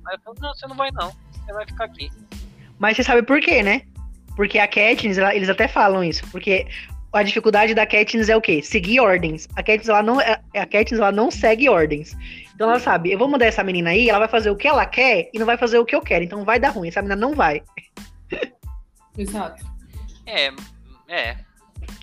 [0.02, 2.10] Mas ela falou, não, você não vai não, você vai ficar aqui.
[2.78, 3.82] Mas você sabe por quê, né?
[4.36, 6.66] Porque a Katniss, ela- eles até falam isso, porque
[7.12, 8.62] a dificuldade da Katniss é o quê?
[8.62, 9.48] Seguir ordens.
[9.56, 12.16] A Katniss, ela não, a Katniss, ela não segue ordens.
[12.60, 14.84] Então ela sabe, eu vou mandar essa menina aí, ela vai fazer o que ela
[14.84, 16.26] quer e não vai fazer o que eu quero.
[16.26, 17.62] Então vai dar ruim, essa menina não vai.
[19.16, 19.64] Exato.
[20.26, 20.52] É,
[21.08, 21.38] é.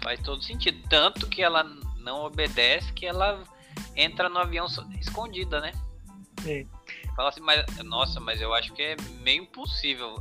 [0.02, 0.82] Faz todo sentido.
[0.90, 1.64] Tanto que ela
[2.00, 3.44] não obedece, que ela
[3.96, 4.66] entra no avião
[5.00, 5.74] escondida, né?
[6.44, 6.66] É.
[7.16, 10.16] Fala assim, mas, nossa, mas eu acho que é meio impossível.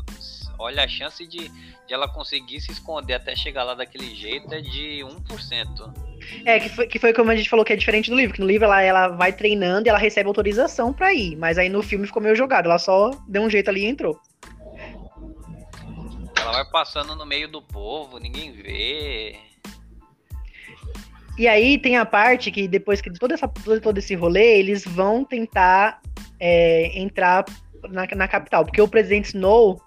[0.58, 4.60] Olha, a chance de, de ela conseguir se esconder até chegar lá daquele jeito é
[4.60, 6.05] de 1%.
[6.44, 8.40] É, que foi, que foi como a gente falou que é diferente do livro, que
[8.40, 11.36] no livro ela, ela vai treinando e ela recebe autorização pra ir.
[11.36, 14.20] Mas aí no filme ficou meio jogado, ela só deu um jeito ali e entrou.
[16.40, 19.36] Ela vai passando no meio do povo, ninguém vê.
[21.38, 24.84] E aí tem a parte que depois que toda essa, todo, todo esse rolê, eles
[24.84, 26.00] vão tentar
[26.40, 27.44] é, entrar
[27.90, 28.64] na, na capital.
[28.64, 29.80] Porque o presidente Snow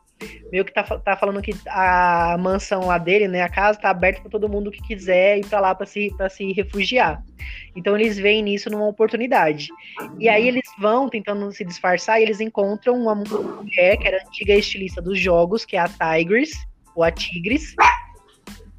[0.51, 4.21] meio que tá, tá falando que a mansão lá dele, né, a casa, tá aberta
[4.21, 7.23] pra todo mundo que quiser ir pra lá pra se, pra se refugiar.
[7.75, 9.69] Então eles veem nisso numa oportunidade.
[10.17, 14.55] E aí eles vão tentando se disfarçar e eles encontram uma mulher que era antiga
[14.55, 16.51] estilista dos jogos, que é a Tigris,
[16.95, 17.75] ou a Tigris.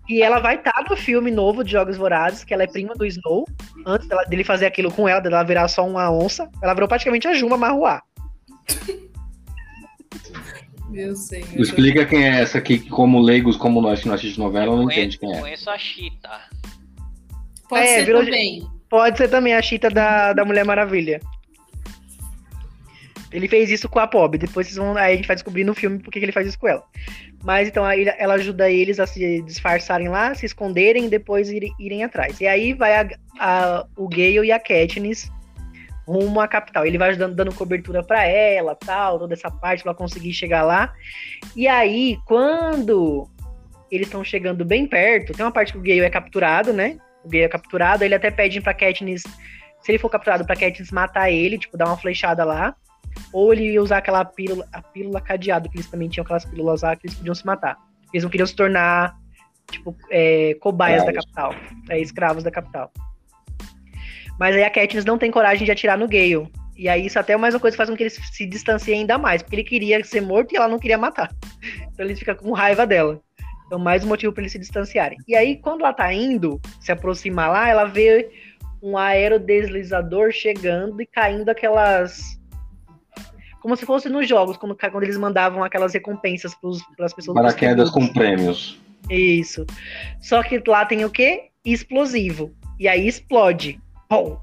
[0.08, 3.06] E ela vai estar no filme novo de Jogos Vorazes, que ela é prima do
[3.06, 3.44] Snow.
[3.86, 7.28] Antes dela- dele fazer aquilo com ela, dela virar só uma onça, ela virou praticamente
[7.28, 8.02] a Juma Marruá.
[10.90, 11.60] Meu senhor.
[11.60, 14.84] Explica quem é essa aqui, que como leigos, como nós que não assiste novela, não
[14.90, 15.40] entende quem é.
[15.40, 16.30] Conheço a Chita.
[17.68, 18.66] Pode É, ser virou- também.
[18.88, 21.20] Pode ser também a Chita da, da Mulher Maravilha.
[23.32, 25.72] Ele fez isso com a Pob, depois vocês vão, aí a gente vai descobrir no
[25.72, 26.82] filme por que que ele faz isso com ela.
[27.44, 31.72] Mas então aí ela ajuda eles a se disfarçarem lá, se esconderem e depois irem,
[31.78, 32.40] irem atrás.
[32.40, 35.30] E aí vai a- a- o Gale e a Katniss
[36.10, 36.84] rumo à capital.
[36.84, 40.62] Ele vai ajudando, dando cobertura pra ela, tal, toda essa parte pra ela conseguir chegar
[40.62, 40.92] lá.
[41.54, 43.28] E aí, quando
[43.90, 46.98] eles estão chegando bem perto, tem uma parte que o Gale é capturado, né?
[47.24, 50.90] O Gale é capturado, ele até pede pra Katniss, se ele for capturado, pra Katniss
[50.90, 52.74] matar ele, tipo, dar uma flechada lá.
[53.32, 56.82] Ou ele ia usar aquela pílula, a pílula cadeado, que eles também tinham aquelas pílulas
[56.82, 57.76] lá que eles podiam se matar.
[58.12, 59.16] Eles não queriam se tornar,
[59.70, 61.56] tipo, é, cobaias da Escravos.
[61.56, 61.76] capital.
[61.88, 62.92] É, escravos da capital.
[64.40, 66.50] Mas aí a Katniss não tem coragem de atirar no Gale.
[66.74, 69.00] E aí isso até é mais uma coisa que faz com que ele se distanciem
[69.00, 69.42] ainda mais.
[69.42, 71.30] Porque ele queria ser morto e ela não queria matar.
[71.92, 73.20] Então ele fica com raiva dela.
[73.66, 75.18] Então mais um motivo para eles se distanciarem.
[75.28, 78.30] E aí quando ela tá indo se aproximar lá, ela vê
[78.82, 82.40] um aerodeslizador chegando e caindo aquelas...
[83.60, 86.54] Como se fosse nos jogos, quando, quando eles mandavam aquelas recompensas
[86.96, 87.34] para as pessoas.
[87.34, 88.80] Paraquedas com prêmios.
[89.10, 89.66] Isso.
[90.18, 91.50] Só que lá tem o quê?
[91.62, 92.50] Explosivo.
[92.78, 93.78] E aí explode.
[94.10, 94.36] Pum.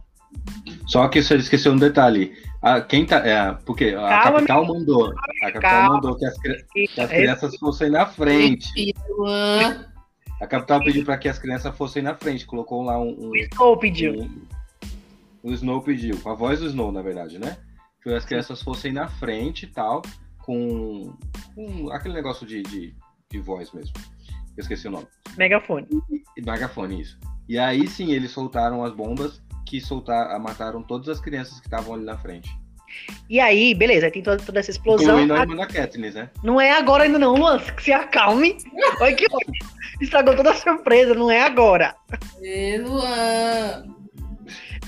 [0.88, 2.34] Só que você esqueceu um detalhe.
[2.62, 5.12] A, quem tá, é, porque a Calma, capital mandou.
[5.12, 5.94] A capital Calma.
[5.96, 8.94] mandou que as, que as crianças fossem na frente.
[10.42, 12.46] A capital pediu para que as crianças fossem na frente.
[12.46, 13.10] Colocou lá um.
[13.10, 14.14] um, o Snow pediu.
[14.22, 14.42] um-
[15.44, 17.58] o Snow pediu, com a voz do Snow, na verdade, né?
[18.02, 20.02] Que as crianças fossem na frente e tal,
[20.40, 21.14] com,
[21.56, 22.94] com aquele negócio de, de,
[23.30, 23.94] de voz mesmo.
[24.58, 25.08] Eu esqueci o nome.
[25.38, 25.88] Megafone.
[26.44, 27.18] Megafone, isso.
[27.48, 31.94] E aí sim eles soltaram as bombas que soltar, mataram todas as crianças que estavam
[31.96, 32.50] ali na frente.
[33.30, 35.20] E aí, beleza, aí tem toda, toda essa explosão.
[35.22, 36.30] Incluindo a A- irmã da Katniss, né?
[36.42, 37.60] Não é agora ainda não, Luan.
[37.60, 38.58] Que se acalme.
[39.02, 39.68] Olha que ótimo.
[40.02, 41.96] Estragou toda a surpresa, não é agora.
[42.42, 43.86] Ê, Luan.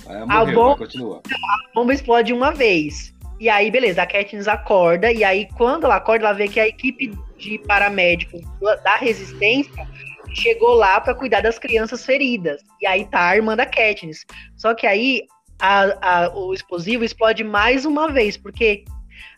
[0.07, 1.21] Aí A morreu, bom- mas continua.
[1.27, 3.13] A bomba explode uma vez.
[3.39, 5.11] E aí, beleza, a Katniss acorda.
[5.11, 8.41] E aí, quando ela acorda, ela vê que a equipe de paramédicos
[8.83, 9.87] da resistência
[10.33, 12.61] chegou lá pra cuidar das crianças feridas.
[12.81, 14.25] E aí tá a irmã da Katniss.
[14.55, 15.23] Só que aí
[15.59, 18.83] a- a- o explosivo explode mais uma vez, porque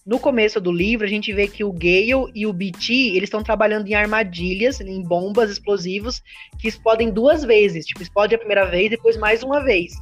[0.06, 3.44] no começo do livro a gente vê que o Gale e o BT eles estão
[3.44, 6.22] trabalhando em armadilhas, em bombas explosivos
[6.60, 7.86] que explodem duas vezes.
[7.86, 9.94] Tipo, explode a primeira vez, depois mais uma vez.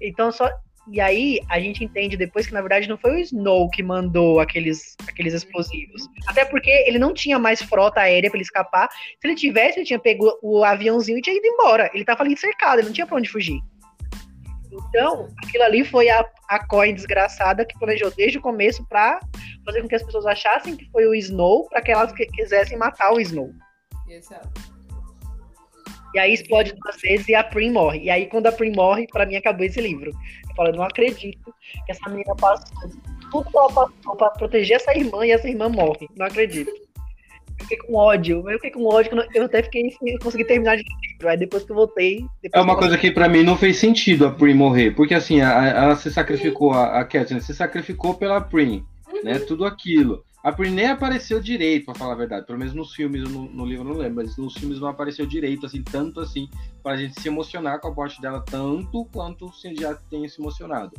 [0.00, 0.48] Então só
[0.90, 4.40] e aí a gente entende depois que na verdade não foi o Snow que mandou
[4.40, 6.08] aqueles, aqueles explosivos.
[6.26, 8.88] Até porque ele não tinha mais frota aérea pra ele escapar.
[8.90, 11.90] Se ele tivesse, ele tinha pego o aviãozinho e tinha ido embora.
[11.94, 13.60] Ele tava ali cercado, ele não tinha pra onde fugir.
[14.72, 19.20] Então, aquilo ali foi a, a coin desgraçada que planejou desde o começo pra
[19.64, 22.76] fazer com que as pessoas achassem que foi o Snow, pra que elas que- quisessem
[22.76, 23.52] matar o Snow.
[24.08, 24.72] Exato.
[26.14, 28.00] E aí explode duas vezes e a Prim morre.
[28.04, 30.10] E aí, quando a Prim morre, pra mim acabou esse livro.
[30.52, 31.54] Eu falo, eu não acredito
[31.86, 32.66] que essa menina passou
[33.30, 36.06] tudo que ela passou pra proteger essa irmã e essa irmã morre.
[36.16, 36.70] Não acredito.
[36.70, 38.48] Eu fiquei com ódio.
[38.50, 41.28] Eu fiquei com ódio que eu não- eu até fiquei sem conseguir terminar de livro.
[41.28, 42.26] Aí depois que eu voltei.
[42.52, 45.14] É uma que eu- coisa que pra mim não fez sentido a Prim morrer, porque
[45.14, 48.84] assim, a- a- ela se sacrificou, a, a Katniss se sacrificou pela Prim,
[49.24, 49.38] né?
[49.38, 50.24] Tudo aquilo.
[50.42, 52.46] A Prim nem apareceu direito, pra falar a verdade.
[52.46, 55.24] Pelo menos nos filmes, no, no livro eu não lembro, mas nos filmes não apareceu
[55.24, 56.48] direito, assim, tanto assim,
[56.82, 60.92] pra gente se emocionar com a morte dela, tanto quanto se já tenha se emocionado.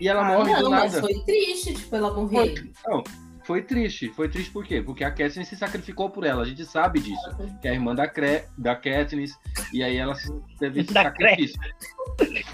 [0.00, 1.06] E ela Ah, morre não, do mas nada.
[1.06, 2.54] foi triste, tipo, ela morrer.
[2.56, 3.04] Foi, não,
[3.44, 4.08] foi triste.
[4.10, 4.80] Foi triste por quê?
[4.80, 6.42] Porque a Katniss se sacrificou por ela.
[6.42, 7.20] A gente sabe disso.
[7.60, 8.44] Que é a irmã da, Cre...
[8.56, 9.36] da Katniss.
[9.74, 11.60] E aí ela se- teve esse sacrifício.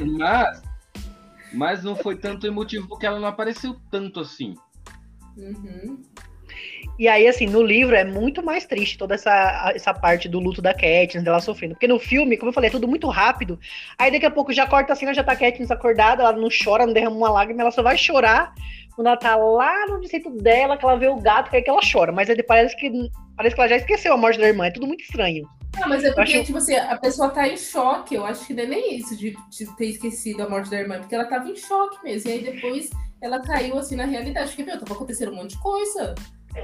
[0.00, 0.62] Mas,
[1.52, 4.54] mas não foi tanto emotivo porque ela não apareceu tanto assim.
[5.36, 6.02] Uhum.
[6.98, 10.62] E aí, assim, no livro é muito mais triste toda essa, essa parte do luto
[10.62, 11.74] da Katniss, dela sofrendo.
[11.74, 13.58] Porque no filme, como eu falei, é tudo muito rápido.
[13.98, 16.48] Aí daqui a pouco já corta a cena, já tá a Katniss acordada, ela não
[16.48, 18.54] chora, não derrama uma lágrima, ela só vai chorar
[18.94, 21.68] quando ela tá lá no distrito dela, que ela vê o gato, que é que
[21.68, 22.12] ela chora.
[22.12, 22.90] Mas aí parece que,
[23.36, 25.48] parece que ela já esqueceu a morte da irmã, é tudo muito estranho.
[25.80, 28.14] Não, mas é porque, acho- tipo assim, a pessoa tá em choque.
[28.14, 31.00] Eu acho que não é nem isso de, de ter esquecido a morte da irmã,
[31.00, 32.30] porque ela tava em choque mesmo.
[32.30, 32.90] E aí depois
[33.24, 34.48] ela caiu assim na realidade.
[34.48, 36.14] Porque, meu, tava acontecendo um monte de coisa.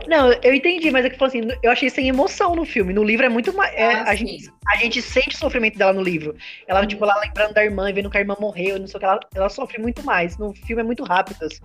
[0.07, 2.93] Não, eu entendi, mas é que, tipo assim, eu achei sem emoção no filme.
[2.93, 3.75] No livro é muito mais.
[3.75, 6.37] é, Ah, a, gente, a gente sente o sofrimento dela no livro.
[6.69, 9.01] Ela, tipo, ela lembrando da irmã e vendo que a irmã morreu, não sei o
[9.01, 10.37] que, ela, ela sofre muito mais.
[10.39, 11.65] No filme é muito rápido, assim.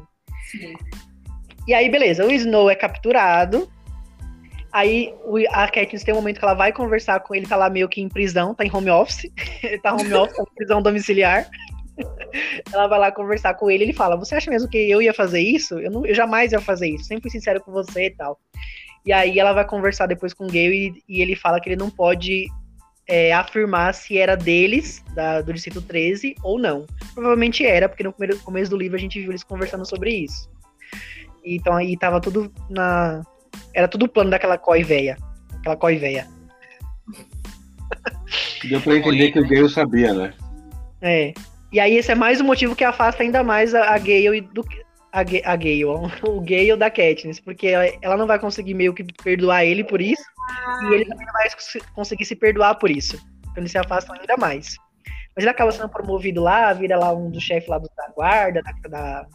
[0.50, 0.74] Sim.
[1.68, 3.70] E aí, beleza, o Snow é capturado.
[4.72, 7.70] Aí o- a Katniss tem um momento que ela vai conversar com ele, tá lá
[7.70, 9.32] meio que em prisão, tá em home office.
[9.64, 11.48] ele tá home office, tá em prisão domiciliar.
[12.72, 15.40] ela vai lá conversar com ele, ele fala: Você acha mesmo que eu ia fazer
[15.40, 15.80] isso?
[15.80, 18.40] Eu, não, eu jamais ia fazer isso, sempre fui sincero com você e tal.
[19.06, 21.76] E aí ela vai conversar depois com o Gale e, e ele fala que ele
[21.76, 22.48] não pode
[23.08, 26.86] é, afirmar se era deles, da- do Distrito 13, ou não.
[27.14, 30.50] Provavelmente era, porque no primeiro começo do livro a gente viu eles conversando sobre isso.
[31.44, 33.22] Então aí tava tudo na.
[33.74, 35.18] Era tudo plano daquela coi véia.
[35.60, 36.28] Aquela coi véia.
[38.68, 40.34] Deu pra entender que o Gale sabia, né?
[41.02, 41.34] É.
[41.76, 44.64] E aí esse é mais um motivo que afasta ainda mais a, a Gale do
[44.64, 45.84] que- a, a Gale,
[46.24, 50.00] o Gale da Katniss, porque ela, ela não vai conseguir meio que perdoar ele por
[50.00, 50.24] isso,
[50.84, 53.18] e ele também não vai cons- conseguir se perdoar por isso.
[53.42, 54.78] Então eles se afastam ainda mais.
[55.36, 58.62] Mas ele acaba sendo promovido lá, vira lá um dos chefes lá do, da guarda,
[58.62, 59.28] da, da-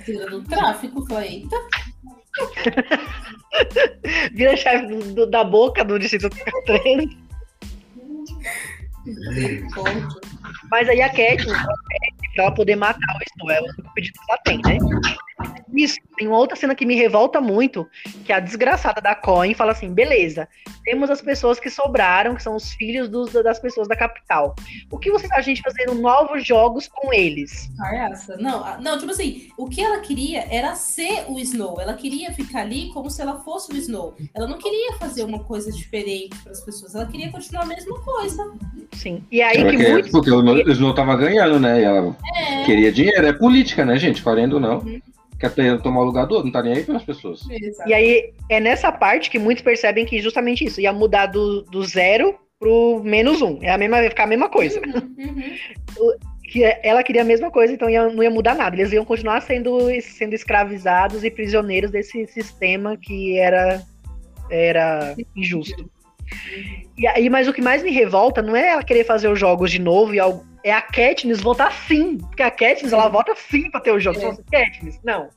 [0.00, 1.06] Filha do tráfico.
[1.06, 1.56] Falei, eita.
[4.32, 6.30] vira chefe do- do- da boca do Distrito
[6.64, 7.20] 13.
[10.70, 11.08] Mas aí a
[11.50, 14.78] ela pede pra ela poder matar o Snow, único pedido que ela tem, né?
[15.74, 17.88] Isso, tem uma outra cena que me revolta muito,
[18.24, 20.46] que a desgraçada da Coin fala assim, beleza,
[20.84, 24.54] temos as pessoas que sobraram, que são os filhos dos- das pessoas da capital.
[24.90, 27.70] O que você acha a gente fazendo novos jogos com eles?
[27.78, 28.36] Palhaça.
[28.36, 31.80] Não, não, tipo assim, o que ela queria era ser o Snow.
[31.80, 34.14] Ela queria ficar ali como se ela fosse o Snow.
[34.34, 36.94] Ela não queria fazer uma coisa diferente para as pessoas.
[36.94, 38.52] Ela queria continuar a mesma coisa.
[38.92, 39.24] Sim.
[39.32, 40.10] E aí Ela que quer- muitos...
[40.10, 41.80] Porque o Snow tava ganhando, né?
[41.80, 42.64] E ela É.
[42.64, 43.26] queria dinheiro.
[43.26, 44.22] É política, né, gente?
[44.22, 44.78] Querendo ou não.
[44.80, 45.00] Uhum.
[45.50, 47.40] Quer tomar o lugar do outro, não tá nem aí pelas pessoas.
[47.50, 47.88] Exato.
[47.88, 51.82] E aí é nessa parte que muitos percebem que justamente isso, ia mudar do, do
[51.84, 53.58] zero pro menos um.
[53.60, 54.80] É a mesma, ia ficar a mesma coisa.
[54.80, 56.14] Uhum.
[56.52, 58.76] que é- ela queria a mesma coisa, então ia- não ia mudar nada.
[58.76, 63.82] Eles iam continuar sendo, sendo escravizados e prisioneiros desse sistema que era,
[64.50, 65.90] era injusto.
[66.96, 69.70] E aí, mas o que mais me revolta não é ela querer fazer os jogos
[69.70, 72.18] de novo e algo, é a Katniss votar sim.
[72.18, 74.22] Porque a Katniss, ela vota sim pra ter os jogos.
[74.22, 74.26] É.
[74.26, 75.28] Você assim, Katniss, não.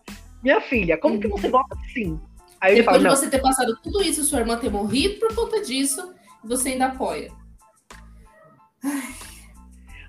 [0.44, 1.38] Minha filha, como que Uhum.
[1.38, 2.20] você vota sim?
[2.62, 5.34] Aí Depois fala, de não, você ter passado tudo isso, sua irmã ter morrido por
[5.36, 7.32] conta disso, você ainda apoia.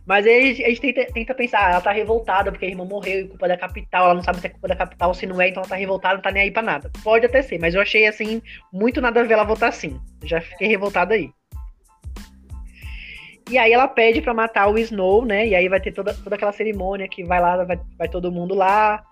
[0.07, 3.23] Mas aí a gente tenta, tenta pensar, ah, ela tá revoltada porque a irmã morreu
[3.23, 5.49] e culpa da capital, ela não sabe se é culpa da capital se não é,
[5.49, 6.91] então ela tá revoltada, não tá nem aí pra nada.
[7.03, 8.41] Pode até ser, mas eu achei assim,
[8.73, 10.01] muito nada a ver ela votar sim.
[10.23, 11.29] Já fiquei revoltada aí.
[13.51, 15.47] E aí ela pede pra matar o Snow, né?
[15.47, 18.55] E aí vai ter toda, toda aquela cerimônia que vai lá, vai, vai todo mundo
[18.55, 19.05] lá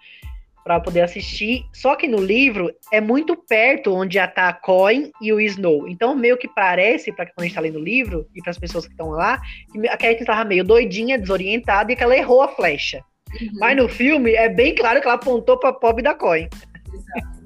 [0.64, 1.66] pra poder assistir.
[1.72, 5.86] Só que no livro é muito perto onde já tá a Coin e o Snow.
[5.86, 8.58] Então meio que parece, para quando a gente tá lendo o livro e para as
[8.58, 9.40] pessoas que estão lá,
[9.70, 13.04] que a Katniss tava meio doidinha, desorientada e que ela errou a flecha.
[13.40, 13.48] Uhum.
[13.60, 16.48] Mas no filme é bem claro que ela apontou pra pobre da Coin.
[16.92, 17.34] Exato.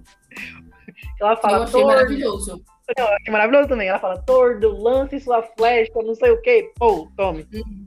[1.21, 2.65] Ela Eu fala, achei tordo, maravilhoso.
[2.97, 3.89] Não, eu achei maravilhoso também.
[3.89, 7.45] Ela fala, tordo, lance sua flecha, não sei o que, pô, tome.
[7.53, 7.87] Uhum.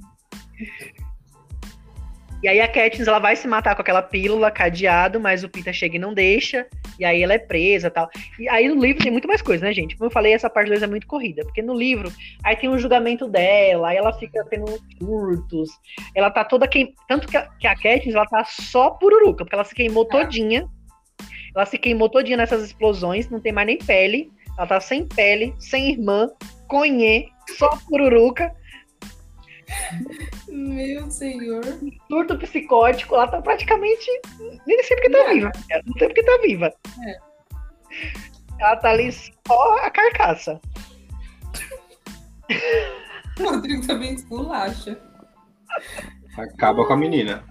[2.43, 5.71] E aí a Katniss, ela vai se matar com aquela pílula cadeado, mas o Peter
[5.71, 6.65] chega e não deixa,
[6.97, 8.09] e aí ela é presa e tal.
[8.39, 9.95] E aí no livro tem muito mais coisa, né, gente?
[9.95, 12.11] Como eu falei, essa parte 2 é muito corrida, porque no livro,
[12.43, 14.65] aí tem um julgamento dela, aí ela fica tendo
[14.97, 15.69] surtos,
[16.15, 16.95] ela tá toda queim...
[17.07, 20.67] Tanto que a, que a Katniss, ela tá só pururuca, porque ela se queimou todinha,
[21.55, 25.53] ela se queimou todinha nessas explosões, não tem mais nem pele, ela tá sem pele,
[25.59, 26.27] sem irmã,
[26.67, 27.27] conhê,
[27.57, 28.51] só pururuca,
[30.47, 31.63] Meu senhor.
[32.07, 34.05] surto psicótico, ela tá praticamente.
[34.67, 35.34] Nem sei porque tá É.
[35.34, 35.51] viva.
[35.86, 36.74] Não sei porque tá viva.
[38.59, 40.59] Ela tá ali só a carcaça.
[43.39, 44.97] O Rodrigo também esculacha.
[46.38, 47.43] Acaba com a menina.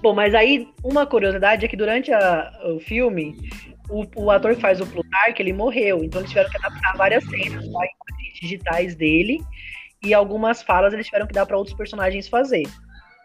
[0.00, 3.36] Bom, mas aí uma curiosidade é que durante a- o filme,
[3.88, 6.02] o, o ator que faz o Plutarch, ele morreu.
[6.02, 7.82] Então eles tiveram que adaptar várias cenas lá,
[8.42, 9.40] digitais dele.
[10.04, 12.64] E algumas falas eles tiveram que dar para outros personagens fazer.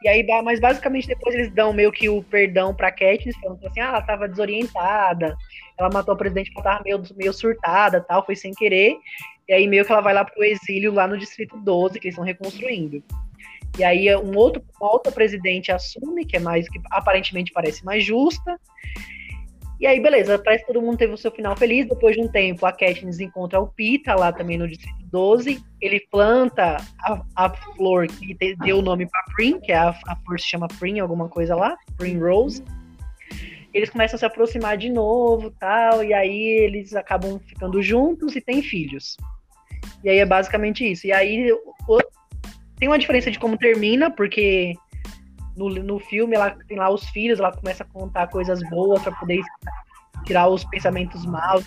[0.04, 3.80] E aí, mas basicamente depois eles dão meio que o perdão pra Katniss, falando assim,
[3.80, 5.36] ah, ela tava desorientada,
[5.78, 8.96] ela matou o presidente porque ela tava meio, meio surtada, tal, foi sem querer.
[9.50, 12.14] E aí meio que ela vai lá pro exílio lá no Distrito 12, que eles
[12.14, 13.04] estão reconstruindo.
[13.78, 18.04] E aí um outro, uma outra presidente assume, que é mais que aparentemente parece mais
[18.04, 18.60] justa.
[19.80, 21.88] E aí, beleza, parece que todo mundo teve o seu final feliz.
[21.88, 25.64] Depois de um tempo, a Katniss encontra o Pita lá também no Distrito 12.
[25.80, 30.16] Ele planta a, a flor que deu o nome pra Prim, que é a, a
[30.26, 32.64] flor se chama Prim, alguma coisa lá, Prim Rose.
[33.72, 38.42] Eles começam a se aproximar de novo, tal, e aí eles acabam ficando juntos e
[38.42, 39.16] têm filhos.
[40.04, 41.06] E aí é basicamente isso.
[41.06, 42.00] E aí o-
[42.80, 44.74] tem uma diferença de como termina, porque
[45.58, 49.12] no, no filme ela tem lá os filhos, ela começa a contar coisas boas para
[49.14, 49.42] poder
[50.26, 51.66] tirar os pensamentos maus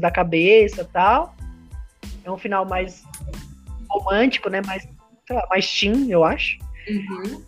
[0.00, 1.34] da cabeça tal.
[2.24, 3.04] É um final mais
[3.90, 4.62] romântico, né?
[4.64, 4.88] Mais,
[5.26, 6.58] sei lá, mais teen, eu acho.
[6.88, 7.44] Uhum.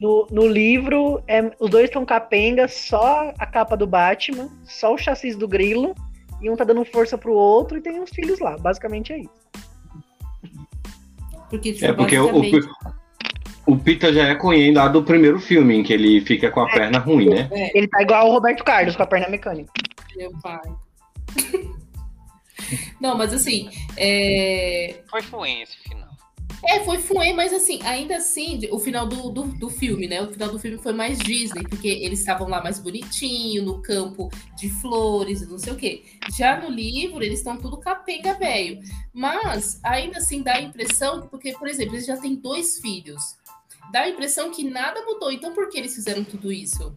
[0.00, 4.98] No, no livro, é, os dois estão capenga, só a capa do Batman, só o
[4.98, 5.94] chassi do grilo,
[6.40, 8.56] e um tá dando força pro outro e tem uns filhos lá.
[8.56, 9.30] Basicamente é isso.
[11.50, 12.92] Porque, tipo, É porque basicamente- o,
[13.68, 16.70] o Pita já é Coen lá do primeiro filme, em que ele fica com a
[16.70, 17.50] perna ruim, né?
[17.52, 19.70] É, Ele tá igual o Roberto Carlos com a perna mecânica.
[20.16, 20.62] meu pai.
[22.98, 25.02] Não, mas assim, é...
[25.10, 26.08] Foi fluente esse final.
[26.66, 30.22] É, foi fuê, mas assim, ainda assim, o final do, do, do filme, né?
[30.22, 34.28] O final do filme foi mais Disney, porque eles estavam lá mais bonitinho, no campo
[34.56, 36.04] de flores e não sei o quê.
[36.36, 38.80] Já no livro, eles estão tudo capenga velho.
[39.12, 43.36] Mas, ainda assim, dá a impressão que, porque, por exemplo, eles já têm dois filhos.
[43.92, 45.30] Dá a impressão que nada mudou.
[45.32, 46.96] Então, por que eles fizeram tudo isso?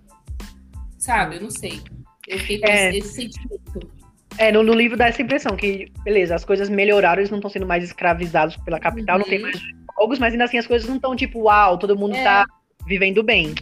[0.97, 1.37] Sabe?
[1.37, 1.81] Eu não sei.
[2.27, 2.89] Eu fiquei com É.
[2.89, 3.91] esse, esse sentimento.
[4.37, 7.49] É, no, no livro dá essa impressão que, beleza, as coisas melhoraram, eles não estão
[7.51, 9.43] sendo mais escravizados pela capital, não tem Uhum.
[9.43, 9.59] mais
[9.99, 12.23] jogos, mas ainda assim as coisas não estão tipo, uau, todo mundo É.
[12.23, 12.45] tá
[12.87, 13.53] vivendo bem.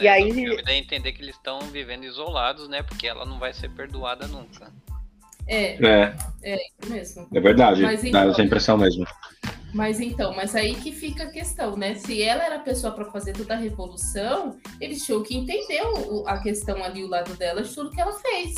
[0.00, 2.82] E Né, aí- filme dá a entender que eles estão vivendo isolados, né?
[2.82, 4.70] Porque ela não vai ser perdoada nunca.
[5.48, 5.76] É,
[6.42, 7.28] É, isso mesmo.
[7.32, 7.82] é verdade.
[7.82, 9.06] Mas Dá então- essa impressão mesmo.
[9.74, 11.94] Mas então, mas aí que fica a questão, né?
[11.96, 15.80] Se ela era a pessoa para fazer toda a revolução, eles tinham que entender
[16.26, 18.54] a questão ali, o lado dela, de tudo que ela fez.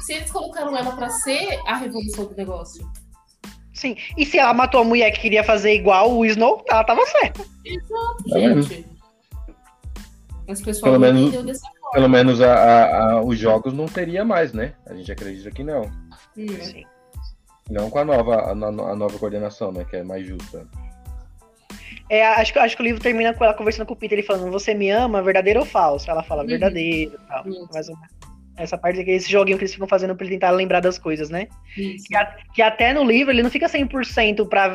[0.00, 2.90] Se eles colocaram ela para ser a revolução do negócio.
[3.74, 3.96] Sim.
[4.16, 7.44] E se ela matou a mulher que queria fazer igual o Snow, ela tava certa.
[7.64, 8.86] Exato, Tá gente.
[10.48, 11.90] Mas o pessoal Pelo não menos- entendeu dessa forma.
[11.92, 14.74] Pelo menos a- a- a- os jogos não teria mais, né?
[14.86, 15.82] A gente acredita que não.
[16.36, 16.46] Hum.
[16.60, 16.84] Sim.
[17.72, 19.84] Não com a nova, a, a nova coordenação, né?
[19.88, 20.66] Que é mais justa.
[22.10, 24.26] É, acho, que- acho que o livro termina com ela conversando com o Peter, ele
[24.26, 26.10] falando, você me ama, verdadeiro ou falso?
[26.10, 26.48] Ela fala, Uhum.
[26.48, 27.48] verdadeiro e tal.
[27.48, 27.68] Isso.
[27.72, 28.12] Mais ou menos.
[28.54, 31.30] Essa parte aqui, esse joguinho que eles ficam fazendo pra ele tentar lembrar das coisas,
[31.30, 31.48] né?
[31.74, 34.74] Que, a- que até no livro ele não fica 100% pra.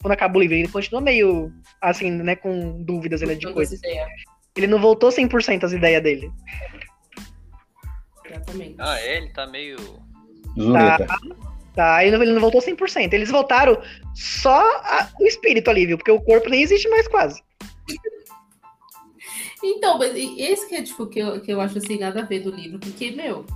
[0.00, 1.52] Quando acaba o livro, ele continua meio,
[1.82, 3.74] assim, né, com dúvidas né, de coisas.
[3.74, 4.08] as ideias,
[4.56, 6.30] Ele não voltou 100% às ideias dele.
[8.24, 8.76] Exatamente.
[8.78, 9.18] Ah, é?
[9.18, 9.76] Ele tá meio.
[10.58, 11.06] Zureta.
[11.06, 11.18] Tá,
[11.76, 13.12] ele não, ele não voltou 100%.
[13.14, 13.80] Eles voltaram
[14.14, 15.96] só a- o espírito ali, viu?
[15.98, 17.42] Porque o corpo nem existe mais quase.
[19.62, 22.40] Então, mas esse que é tipo que eu, que eu acho assim, nada a ver
[22.40, 23.46] do livro, porque, meu,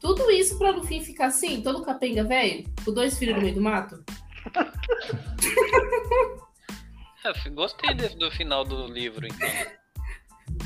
[0.00, 3.54] tudo isso pra no fim ficar assim, todo capenga velho, com dois filhos no meio
[3.54, 4.02] do mato.
[7.24, 9.48] Eu Gostei desse- do final do livro, então.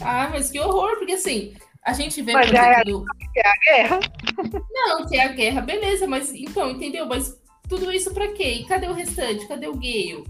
[0.02, 1.54] Ah, mas que horror, porque assim,
[1.84, 2.32] a gente vê.
[2.32, 3.04] Mas por já é- exemplo,
[3.64, 4.00] Guerra.
[4.70, 7.06] Não, que é a guerra, beleza, mas então, entendeu?
[7.06, 8.54] Mas tudo isso pra quê?
[8.60, 9.46] E cadê o restante?
[9.46, 10.24] Cadê o Gale?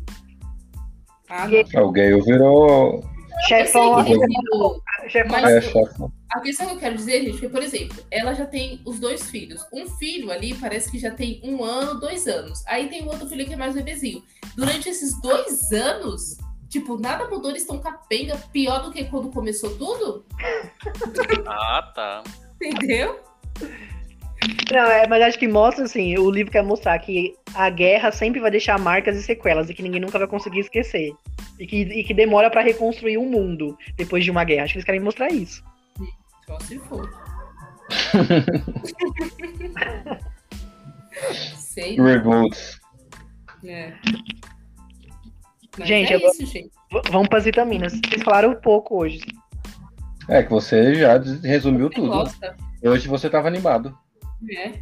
[1.28, 1.58] Ah, não.
[1.58, 3.02] É, O Gale virou.
[3.46, 4.82] Chefão, virou.
[5.08, 5.30] chefão.
[5.30, 6.04] Mas- É, chefe.
[6.32, 9.00] A questão que eu quero dizer, gente, é que, por exemplo, ela já tem os
[9.00, 9.66] dois filhos.
[9.72, 12.62] Um filho ali parece que já tem um ano, dois anos.
[12.68, 14.22] Aí tem o outro filho que é mais bebezinho.
[14.54, 16.36] Durante esses dois anos,
[16.70, 20.24] tipo, nada mudou, eles estão capenga, pior do que quando começou tudo.
[21.46, 22.22] Ah, tá.
[22.62, 23.20] Entendeu?
[24.72, 28.40] Não, é, mas acho que mostra, assim, o livro quer mostrar que a guerra sempre
[28.40, 31.12] vai deixar marcas e sequelas e que ninguém nunca vai conseguir esquecer.
[31.58, 34.64] E que, e que demora pra reconstruir o mundo depois de uma guerra.
[34.64, 35.62] Acho que eles querem mostrar isso.
[36.46, 37.10] Só se for.
[41.56, 41.96] Sei.
[41.96, 42.80] Revolts.
[43.64, 43.92] É.
[45.78, 46.70] Mas Gente, é eu vou- isso, gente.
[47.10, 47.92] Vamos pras vitaminas.
[47.92, 49.20] Vocês falaram um pouco hoje.
[50.28, 52.08] É que você já resumiu Você tudo.
[52.08, 52.56] gosta?
[52.82, 53.96] Hoje você tava animado.
[54.50, 54.72] É.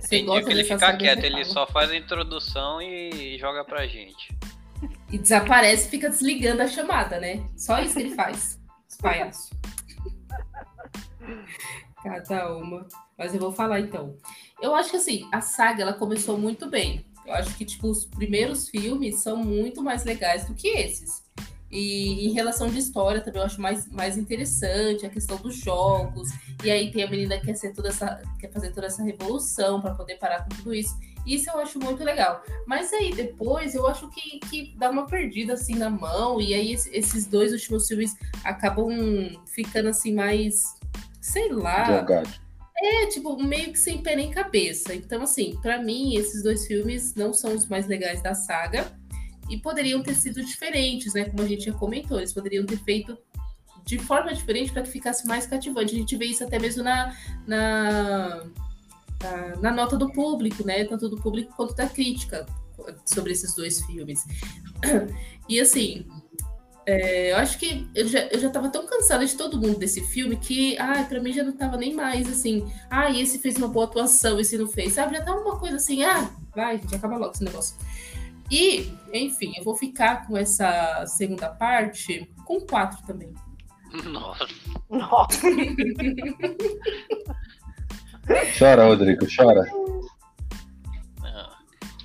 [0.00, 3.64] Você gosta que ele dessa fica saga, quieto, ele só faz a introdução e joga
[3.64, 4.36] pra gente.
[5.10, 7.44] E desaparece e fica desligando a chamada, né?
[7.56, 8.58] Só isso que ele faz.
[8.88, 9.50] Os palhaços.
[12.02, 12.86] Cada uma.
[13.16, 14.16] Mas eu vou falar então.
[14.60, 17.04] Eu acho que assim, a saga ela começou muito bem.
[17.26, 21.22] Eu acho que tipo os primeiros filmes são muito mais legais do que esses.
[21.70, 26.28] E em relação de história também eu acho mais, mais interessante a questão dos jogos.
[26.62, 29.80] E aí tem a menina que quer ser toda essa quer fazer toda essa revolução
[29.80, 30.96] para poder parar com tudo isso.
[31.26, 32.42] Isso eu acho muito legal.
[32.66, 36.40] Mas aí depois eu acho que, que dá uma perdida assim na mão.
[36.40, 38.14] E aí esse- esses dois últimos filmes
[38.44, 38.88] acabam
[39.46, 40.62] ficando assim mais.
[41.20, 41.84] Sei lá.
[42.00, 42.43] Jogado.
[42.76, 44.94] É, tipo, meio que sem pé nem cabeça.
[44.94, 48.92] Então, assim, pra mim, esses dois filmes não são os mais legais da saga.
[49.48, 51.26] E poderiam ter sido diferentes, né?
[51.26, 53.16] Como a gente já comentou, eles poderiam ter feito
[53.84, 55.94] de forma diferente para que ficasse mais cativante.
[55.94, 57.14] A gente vê isso até mesmo na,
[57.46, 58.44] na,
[59.22, 60.84] na, na nota do público, né?
[60.84, 62.46] Tanto do público quanto da crítica
[63.04, 64.24] sobre esses dois filmes.
[65.46, 66.06] E assim,
[66.86, 70.00] é, eu acho que eu já, eu já tava tão cansada de todo mundo desse
[70.06, 73.68] filme que, ai, pra mim já não tava nem mais assim, ah, esse fez uma
[73.68, 75.16] boa atuação, esse não fez, sabe?
[75.16, 77.76] Já tava uma coisa assim, ah, vai, gente, acaba logo esse negócio.
[78.50, 83.32] E, enfim, eu vou ficar com essa segunda parte com quatro também.
[84.04, 84.46] Nossa.
[84.90, 85.40] Nossa,
[88.58, 89.64] Chora, Rodrigo, chora.
[91.22, 91.58] Ah.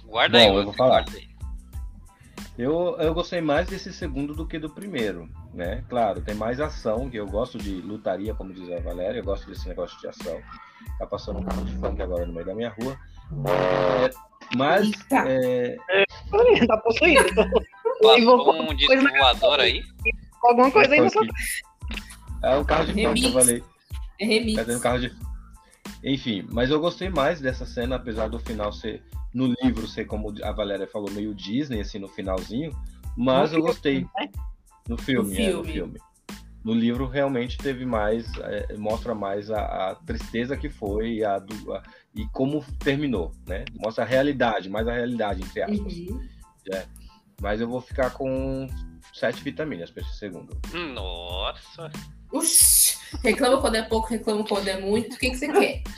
[0.05, 1.03] Guarda Bom, aí, eu vou falar.
[1.03, 1.28] guarda aí.
[2.59, 5.81] Eu, eu gostei mais desse segundo do que do primeiro, né?
[5.87, 9.49] Claro, tem mais ação, que eu gosto de lutaria, como diz a Valéria, eu gosto
[9.49, 10.41] desse negócio de ação.
[10.97, 12.99] Tá passando um carro de funk agora no meio da minha rua.
[13.47, 14.09] É,
[14.57, 15.23] mas Eita.
[15.25, 15.77] é,
[16.67, 17.33] tá possuído.
[18.01, 19.81] Passou um disco voador aí.
[20.43, 21.09] Alguma coisa aí.
[22.43, 23.63] É o carro de funk que eu falei.
[24.19, 24.65] É remix.
[24.65, 25.15] Tá do carro de.
[26.03, 29.01] Enfim, mas eu gostei mais dessa cena, apesar do final ser.
[29.33, 32.71] No livro ser, como a Valéria falou, meio Disney, assim, no finalzinho.
[33.17, 34.01] Mas No eu gostei.
[34.17, 34.29] né?
[34.87, 35.71] No filme, No é, no filme.
[35.73, 35.99] filme.
[36.63, 38.25] No livro realmente teve mais.
[38.39, 41.83] é, mostra mais a, a tristeza que foi e, a, do- a-
[42.15, 43.63] e como terminou, né?
[43.75, 45.93] Mostra a realidade, mais a realidade, entre aspas.
[45.93, 46.21] Uhum.
[47.41, 48.67] Mas eu vou ficar com
[49.13, 50.57] sete vitaminas pra esse segundo.
[50.93, 51.89] Nossa.
[52.33, 55.15] Uxi, reclama quando é pouco, reclama quando é muito.
[55.15, 55.81] O que, que você quer?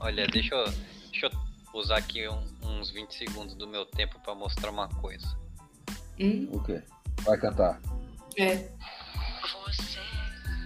[0.00, 0.64] Olha, deixa eu,
[1.10, 1.30] deixa eu
[1.74, 5.26] usar aqui um- uns 20 segundos do meu tempo pra mostrar uma coisa.
[6.20, 6.82] Hum, O quê?
[7.22, 7.80] Vai cantar.
[8.38, 8.68] é.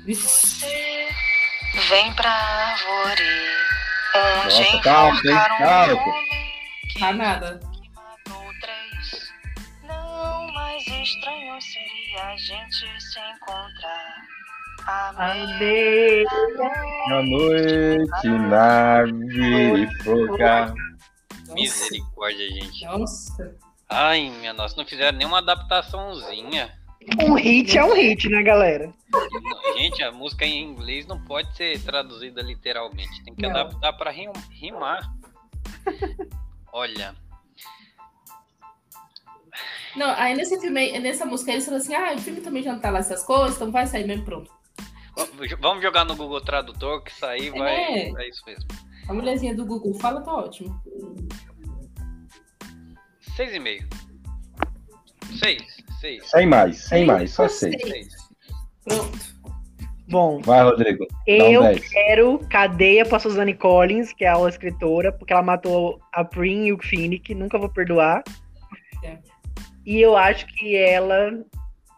[0.05, 0.67] Vixe.
[1.89, 3.23] Vem pra árvore
[4.17, 5.23] onde Nossa, calma, hein?
[5.59, 7.61] Calma, um que Tá nada.
[7.95, 9.33] matou três.
[9.85, 14.27] Não mais estranho seria a gente se encontrar.
[14.87, 16.25] Amém.
[17.09, 20.67] Na noite, nave e foca.
[20.67, 21.53] Nossa.
[21.55, 22.85] Misericórdia, gente.
[22.87, 23.57] Nossa.
[23.89, 26.71] Ai, minha nossa, não fizeram nenhuma adaptaçãozinha.
[27.21, 28.93] Um hit é um hit, né, galera?
[29.77, 33.23] Gente, a música em inglês não pode ser traduzida literalmente.
[33.25, 33.51] Tem que Não.
[33.51, 35.01] adaptar pra rim- rimar.
[36.73, 37.15] Olha,
[39.95, 42.73] Não, aí nesse filme, aí- nessa música, eles falam assim: ah, o filme também já
[42.73, 44.51] não tá lá essas coisas, então vai sair mesmo pronto.
[45.61, 47.75] Vamos jogar no Google Tradutor, que isso aí vai.
[47.75, 48.11] É.
[48.11, 48.65] É isso mesmo.
[49.09, 50.81] A mulherzinha do Google fala, tá ótimo.
[53.37, 53.87] Seis e meio.
[55.39, 55.63] Seis,
[56.01, 57.79] seis, Sem mais, sem mais, só sei.
[57.79, 58.09] seis.
[58.85, 59.33] Pronto.
[60.09, 61.07] Bom, Vai, Rodrigo.
[61.27, 61.89] Um eu 10.
[61.89, 66.73] quero cadeia pra Suzanne Collins, que é a escritora, porque ela matou a Prim e
[66.73, 68.23] o Finnick, nunca vou perdoar.
[69.03, 69.19] É.
[69.87, 71.31] E eu acho que ela.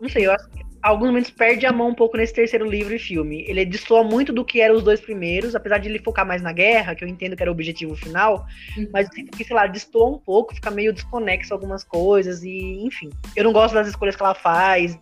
[0.01, 2.95] Não sei, eu acho que alguns momentos perde a mão um pouco nesse terceiro livro
[2.95, 3.43] e filme.
[3.49, 6.53] Ele destoa muito do que eram os dois primeiros, apesar de ele focar mais na
[6.53, 8.89] guerra, que eu entendo que era o objetivo final, Uhum.
[8.93, 12.85] mas eu sinto que, sei lá, destoa um pouco, fica meio desconexo algumas coisas, e
[12.85, 13.09] enfim.
[13.35, 14.95] Eu não gosto das escolhas que ela faz,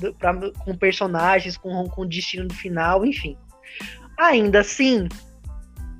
[0.00, 0.34] do- pra-
[0.64, 3.36] com personagens, com, com o destino do final, enfim.
[4.16, 5.06] Ainda assim,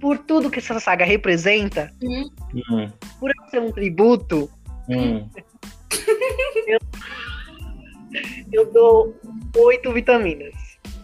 [0.01, 2.31] por tudo que essa saga representa, Hum,
[3.21, 4.51] por ela ser um tributo,
[4.89, 5.29] hum.
[6.67, 6.79] eu
[8.73, 9.15] dou
[9.57, 10.55] oito vitaminas.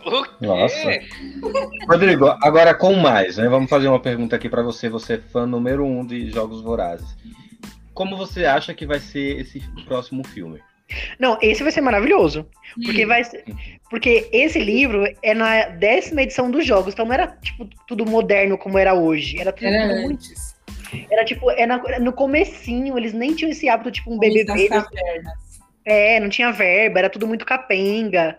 [0.05, 0.30] O quê?
[0.46, 0.76] Nossa.
[1.88, 3.48] Rodrigo, agora com mais, né?
[3.48, 7.09] Vamos fazer uma pergunta aqui pra você, você é fã número um de Jogos Vorazes.
[7.94, 10.61] Como você acha que vai ser esse próximo filme?
[11.18, 12.46] Não, esse vai ser maravilhoso.
[12.84, 13.09] Porque Hum.
[13.09, 13.44] vai ser-
[13.88, 18.59] Porque esse livro é na décima edição dos jogos, então não era tipo tudo moderno
[18.59, 19.40] como era hoje.
[19.40, 20.11] Era tudo, Era muito.
[20.14, 20.55] antes.
[21.11, 24.68] Era tipo, é na- no comecinho, eles nem tinham esse hábito, tipo, um das BBB.
[24.68, 25.43] cavernas.
[25.85, 28.39] É, não tinha verba, era tudo muito capenga.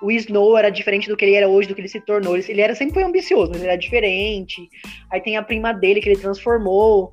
[0.00, 2.36] O Snow era diferente do que ele era hoje, do que ele se tornou.
[2.36, 4.68] Ele era sempre foi ambicioso, mas ele era diferente.
[5.10, 7.12] Aí tem a prima dele que ele transformou.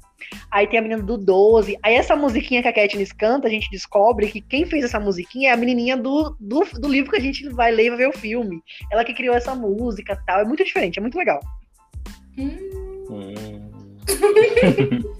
[0.51, 1.77] Aí tem a menina do 12.
[1.81, 5.49] Aí essa musiquinha que a Katniss canta, a gente descobre que quem fez essa musiquinha
[5.49, 8.09] é a menininha do, do, do livro que a gente vai ler e vai ver
[8.09, 8.61] o filme.
[8.91, 10.41] Ela que criou essa música tal.
[10.41, 11.39] É muito diferente, é muito legal.
[12.37, 12.57] Hum.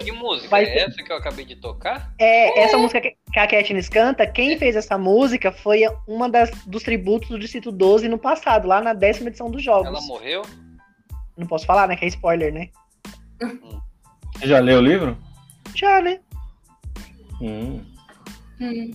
[0.00, 2.12] Que música Vai é essa que eu acabei de tocar?
[2.18, 6.50] É, essa música que que a Katniss canta, quem fez essa música foi uma das,
[6.64, 9.88] dos tributos do Distrito 12 no passado, lá na décima edição dos jogos.
[9.88, 10.40] Ela morreu?
[11.36, 11.96] Não posso falar, né?
[11.96, 12.70] Que é spoiler, né?
[14.32, 15.18] Você já leu o livro?
[15.74, 16.18] Já, né?
[17.42, 17.82] Hum.
[18.58, 18.92] Hum.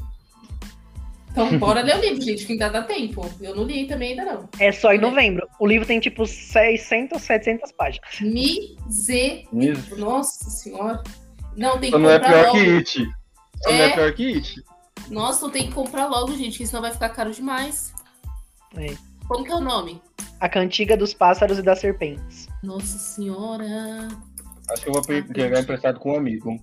[1.29, 3.23] Então, bora ler o livro, gente, que ainda dá tempo.
[3.39, 4.49] Eu não li também ainda não.
[4.59, 5.47] É só em novembro.
[5.59, 8.19] O livro tem tipo 600, 700 páginas.
[8.19, 9.45] Miser...
[9.99, 11.03] Nossa senhora.
[11.55, 12.51] Não, tem que Só não é pior logo.
[12.53, 13.20] que It.
[13.65, 13.89] Não é É.
[13.93, 14.63] pior que It.
[15.09, 17.93] Nossa, tem que comprar logo, gente, que senão vai ficar caro demais.
[18.77, 18.95] É.
[19.27, 20.01] Como que é o nome?
[20.39, 22.47] A Cantiga dos Pássaros e das Serpentes.
[22.63, 24.07] Nossa senhora.
[24.69, 26.59] Acho que eu vou pe- pegar emprestado com um amigo.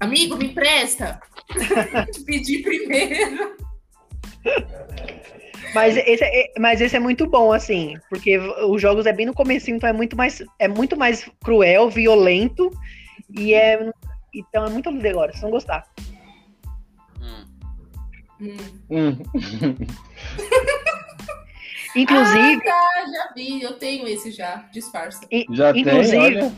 [0.00, 1.20] Amigo, me empresta.
[2.12, 3.56] Te pedi primeiro.
[5.74, 9.32] Mas esse, é, mas esse é muito bom, assim, porque os jogos é bem no
[9.34, 12.70] começo, então é muito mais, é muito mais cruel, violento,
[13.30, 13.90] e é.
[14.34, 15.86] Então é muito lindo agora, vocês vão gostar.
[17.20, 17.44] Hum.
[18.90, 19.16] Hum.
[21.94, 24.56] Inclusive, Ah, já vi, eu tenho esse já.
[24.72, 25.20] Disfarça.
[25.50, 26.52] Já Inclusive, tem, olha.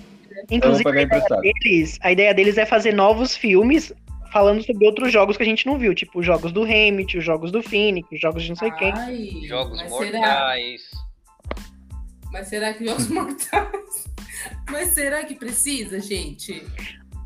[0.50, 3.92] inclusive pegar a, ideia deles, a ideia deles é fazer novos filmes
[4.32, 7.24] falando sobre outros jogos que a gente não viu, tipo os jogos do Hammett, os
[7.24, 8.92] jogos do Phoenix, os jogos de não sei quem.
[8.92, 10.82] Ai, Jogos mas será, mortais.
[12.32, 14.14] mas será que jogos mortais?
[14.70, 16.62] Mas será que precisa, gente?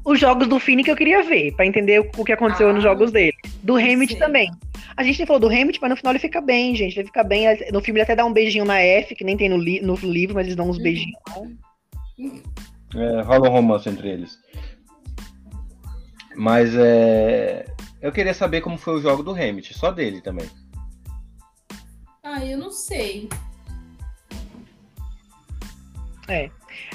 [0.08, 3.12] Os jogos do Phoenix eu queria ver, pra entender o que aconteceu Ah, nos jogos
[3.12, 3.34] dele.
[3.62, 4.18] Do Hammett sei.
[4.18, 4.50] também.
[4.96, 6.98] A gente nem falou do Hammett, mas no final ele fica bem, gente.
[6.98, 7.44] Ele fica bem.
[7.72, 9.94] No filme ele até dá um beijinho na F, que nem tem no, li- no
[9.96, 10.82] livro, mas eles dão uns Uhum.
[10.82, 11.18] beijinhos.
[12.96, 14.38] É, rola um romance entre eles.
[16.34, 17.66] Mas é.
[18.00, 20.48] Eu queria saber como foi o jogo do Hammett, só dele também.
[22.22, 23.28] Ah, eu não sei.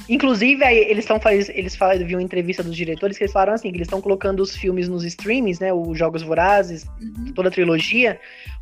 [0.08, 3.54] Inclusive, aí, eles estão eles falaram, eu vi uma entrevista dos diretores que eles falaram
[3.54, 5.74] assim, que eles estão colocando os filmes nos streamings, né?
[5.74, 7.34] Os Jogos Vorazes, Uhum.
[7.34, 8.20] toda a trilogia,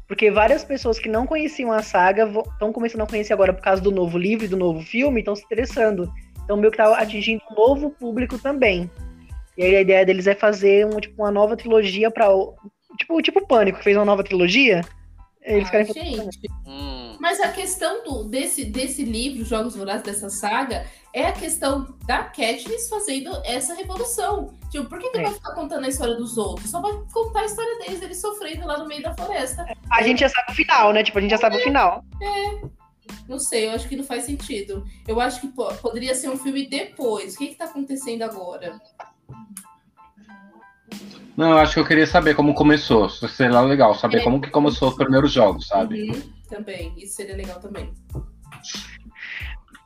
[0.07, 3.81] porque várias pessoas que não conheciam a saga estão começando a conhecer agora por causa
[3.81, 6.11] do novo livro e do novo filme, estão se interessando.
[6.43, 8.89] Então, meio que tá atingindo um novo público também.
[9.57, 12.27] E aí a ideia deles é fazer um, tipo, uma nova trilogia para
[12.97, 14.81] tipo, tipo Pânico, que fez uma nova trilogia.
[15.43, 17.00] Eles Ah, querem fazer gente, Hum.
[17.21, 22.23] Mas a questão do, desse, desse livro, Jogos Vorazes, dessa saga, é a questão da
[22.23, 24.55] Katniss fazendo essa revolução.
[24.71, 25.23] Tipo, por que, que É.
[25.25, 26.71] vai ficar contando a história dos outros?
[26.71, 29.63] Só vai contar a história deles, eles sofrendo lá no meio da floresta.
[29.91, 31.03] A gente já sabe o final, né?
[31.03, 32.03] Tipo, a gente já sabe o final.
[33.29, 34.83] Não sei, eu acho que não faz sentido.
[35.07, 37.35] Eu acho que po- poderia ser um filme depois.
[37.35, 38.81] O que, que tá acontecendo agora?
[41.37, 43.09] Não, eu acho que eu queria saber como começou.
[43.09, 44.23] Seria legal, saber É.
[44.23, 46.09] como que começou os primeiros jogos, sabe?
[46.11, 46.21] Uhum,
[46.55, 47.91] também, isso seria legal também.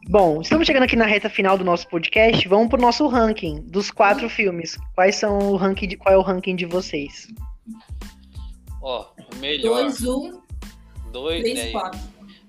[0.09, 2.47] Bom, estamos chegando aqui na reta final do nosso podcast.
[2.47, 4.77] Vamos pro nosso ranking dos quatro filmes.
[4.93, 7.27] Quais são o ranking de, qual é o ranking de vocês?
[8.81, 9.81] Ó, o melhor.
[9.83, 10.41] 2, 1,
[11.11, 11.71] Dois, 3, né?
[11.71, 11.99] 4.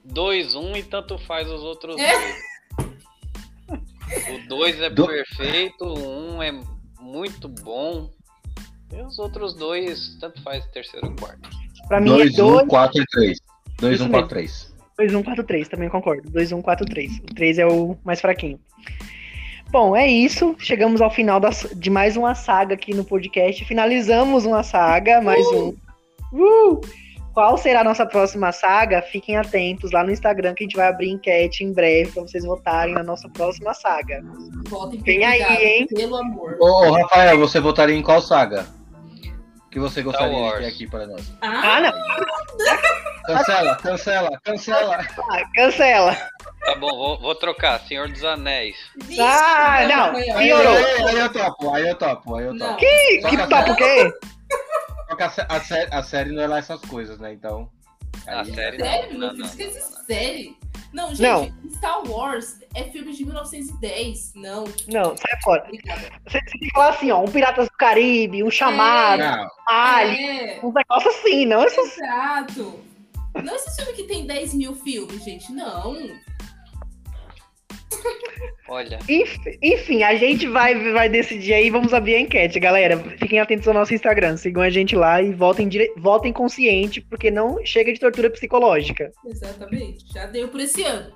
[0.04, 2.12] 2, 1 e tanto faz os outros É.
[2.12, 2.46] dois.
[4.44, 6.52] O 2 é Do- perfeito, o 1 um é
[7.00, 8.10] muito bom.
[8.92, 11.48] E os outros dois, tanto faz terceiro e quarto.
[11.88, 13.38] Pra mim 2, é 1, 2, 4 e 3.
[13.78, 14.10] 2, Isso 1, mesmo.
[14.12, 14.74] 4, 3.
[14.98, 15.68] 2, 1, 4, 3.
[15.68, 16.30] Também concordo.
[16.30, 17.18] 2, 1, 4, 3.
[17.18, 18.58] O 3 é o mais fraquinho.
[19.70, 20.54] Bom, é isso.
[20.58, 23.64] Chegamos ao final das- de mais uma saga aqui no podcast.
[23.64, 25.74] Finalizamos uma saga, mais um.
[26.32, 26.80] Uh!
[27.34, 29.02] Qual será a nossa próxima saga?
[29.02, 32.42] Fiquem atentos lá no Instagram que a gente vai abrir enquete em breve para vocês
[32.46, 34.24] votarem na nossa próxima saga.
[34.70, 35.86] Votem Vem aí, hein?
[35.88, 36.56] Pelo amor.
[36.58, 38.64] Ô, ô, Rafael, você votaria em qual saga?
[39.70, 40.58] Que você gostaria de Wars.
[40.60, 41.30] ter aqui para nós?
[41.42, 41.92] Ah, não.
[43.26, 44.98] Cancela, cancela, cancela.
[45.32, 46.16] Ah, cancela.
[46.64, 47.80] Tá bom, vou, vou trocar.
[47.80, 48.76] Senhor dos Anéis.
[49.04, 49.96] Vixe, Ah, não.
[50.06, 50.36] Rafael.
[50.38, 50.76] Aí, Piorou.
[50.76, 52.66] aí, aí eu topo, aí eu topo, aí eu Não.
[52.68, 52.78] topo.
[52.78, 54.12] Que, Só que que a topa o quê?
[55.08, 57.32] Só que a, sé- a sé- a série não é lá essas coisas, né?
[57.32, 57.68] Então.
[58.26, 58.78] A série Sério?
[58.78, 60.04] não, Meu não, filho, não, esquece não, não.
[60.06, 60.56] série.
[60.92, 61.70] Não, gente, Não.
[61.74, 64.32] Star Wars é filme de 1910.
[64.34, 65.64] Não, Não, sai fora.
[66.26, 70.38] Você, tem que falar assim, ó, um Piratas do Caribe, um Chamado, Não, um Alien,
[70.40, 71.98] É, uns negócios assim, não essas...
[71.98, 72.80] exato.
[73.43, 75.53] Não esse filme que tem 10 mil filmes, gente.
[75.53, 75.97] Não.
[78.68, 82.99] Olha, Enfim, enfim, a gente vai, vai decidir aí, vamos abrir a enquete, galera.
[83.16, 85.93] Fiquem atentos ao nosso Instagram, sigam a gente lá e votem, dire...
[85.97, 89.11] votem consciente, porque não chega de tortura psicológica.
[89.24, 90.05] Exatamente.
[90.12, 91.12] Já deu por esse ano.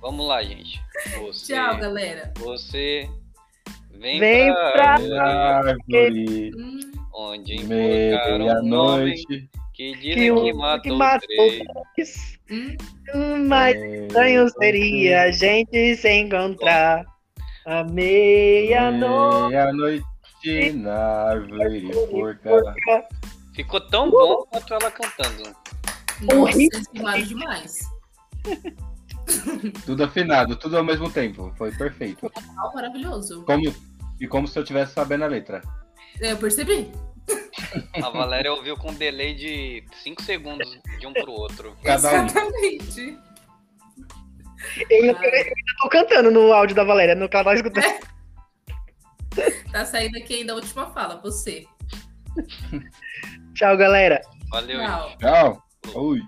[0.00, 0.78] vamos lá, gente.
[1.20, 2.32] Você, Tchau, galera.
[2.38, 3.08] Você
[3.92, 6.80] vem, Vem pra, pra- Árvore, Hum,
[7.14, 9.48] onde um homem meia-noite.
[9.76, 12.38] Que Que dizem o que que matou, matou três.
[12.50, 12.76] hum.
[13.14, 17.04] Hum, Mas estranho seria a gente se encontrar
[17.66, 19.48] à meia-noite.
[19.50, 20.94] Meia-noite na
[21.28, 22.50] árvore porca.
[23.54, 25.42] Ficou tão bom quanto ela cantando.
[26.22, 27.78] Nossa, vocês demais.
[29.84, 31.52] Tudo afinado, tudo ao mesmo tempo.
[31.56, 32.30] Foi perfeito.
[32.74, 33.44] Maravilhoso.
[33.44, 33.74] Como,
[34.20, 35.60] e como se eu tivesse sabendo a letra.
[36.20, 36.90] É, eu percebi.
[38.02, 41.76] A Valéria ouviu com um delay de 5 segundos de um pro outro.
[41.82, 42.26] Cada um.
[42.26, 43.18] Exatamente.
[44.90, 47.84] Eu, eu, eu ainda tô cantando no áudio da Valéria, no ela tá escutando.
[49.70, 51.66] Tá saindo aqui ainda a última fala, você.
[53.54, 54.22] Tchau, galera.
[54.48, 55.16] Valeu, Tchau.
[55.18, 55.62] Tchau.
[55.94, 56.22] Oi.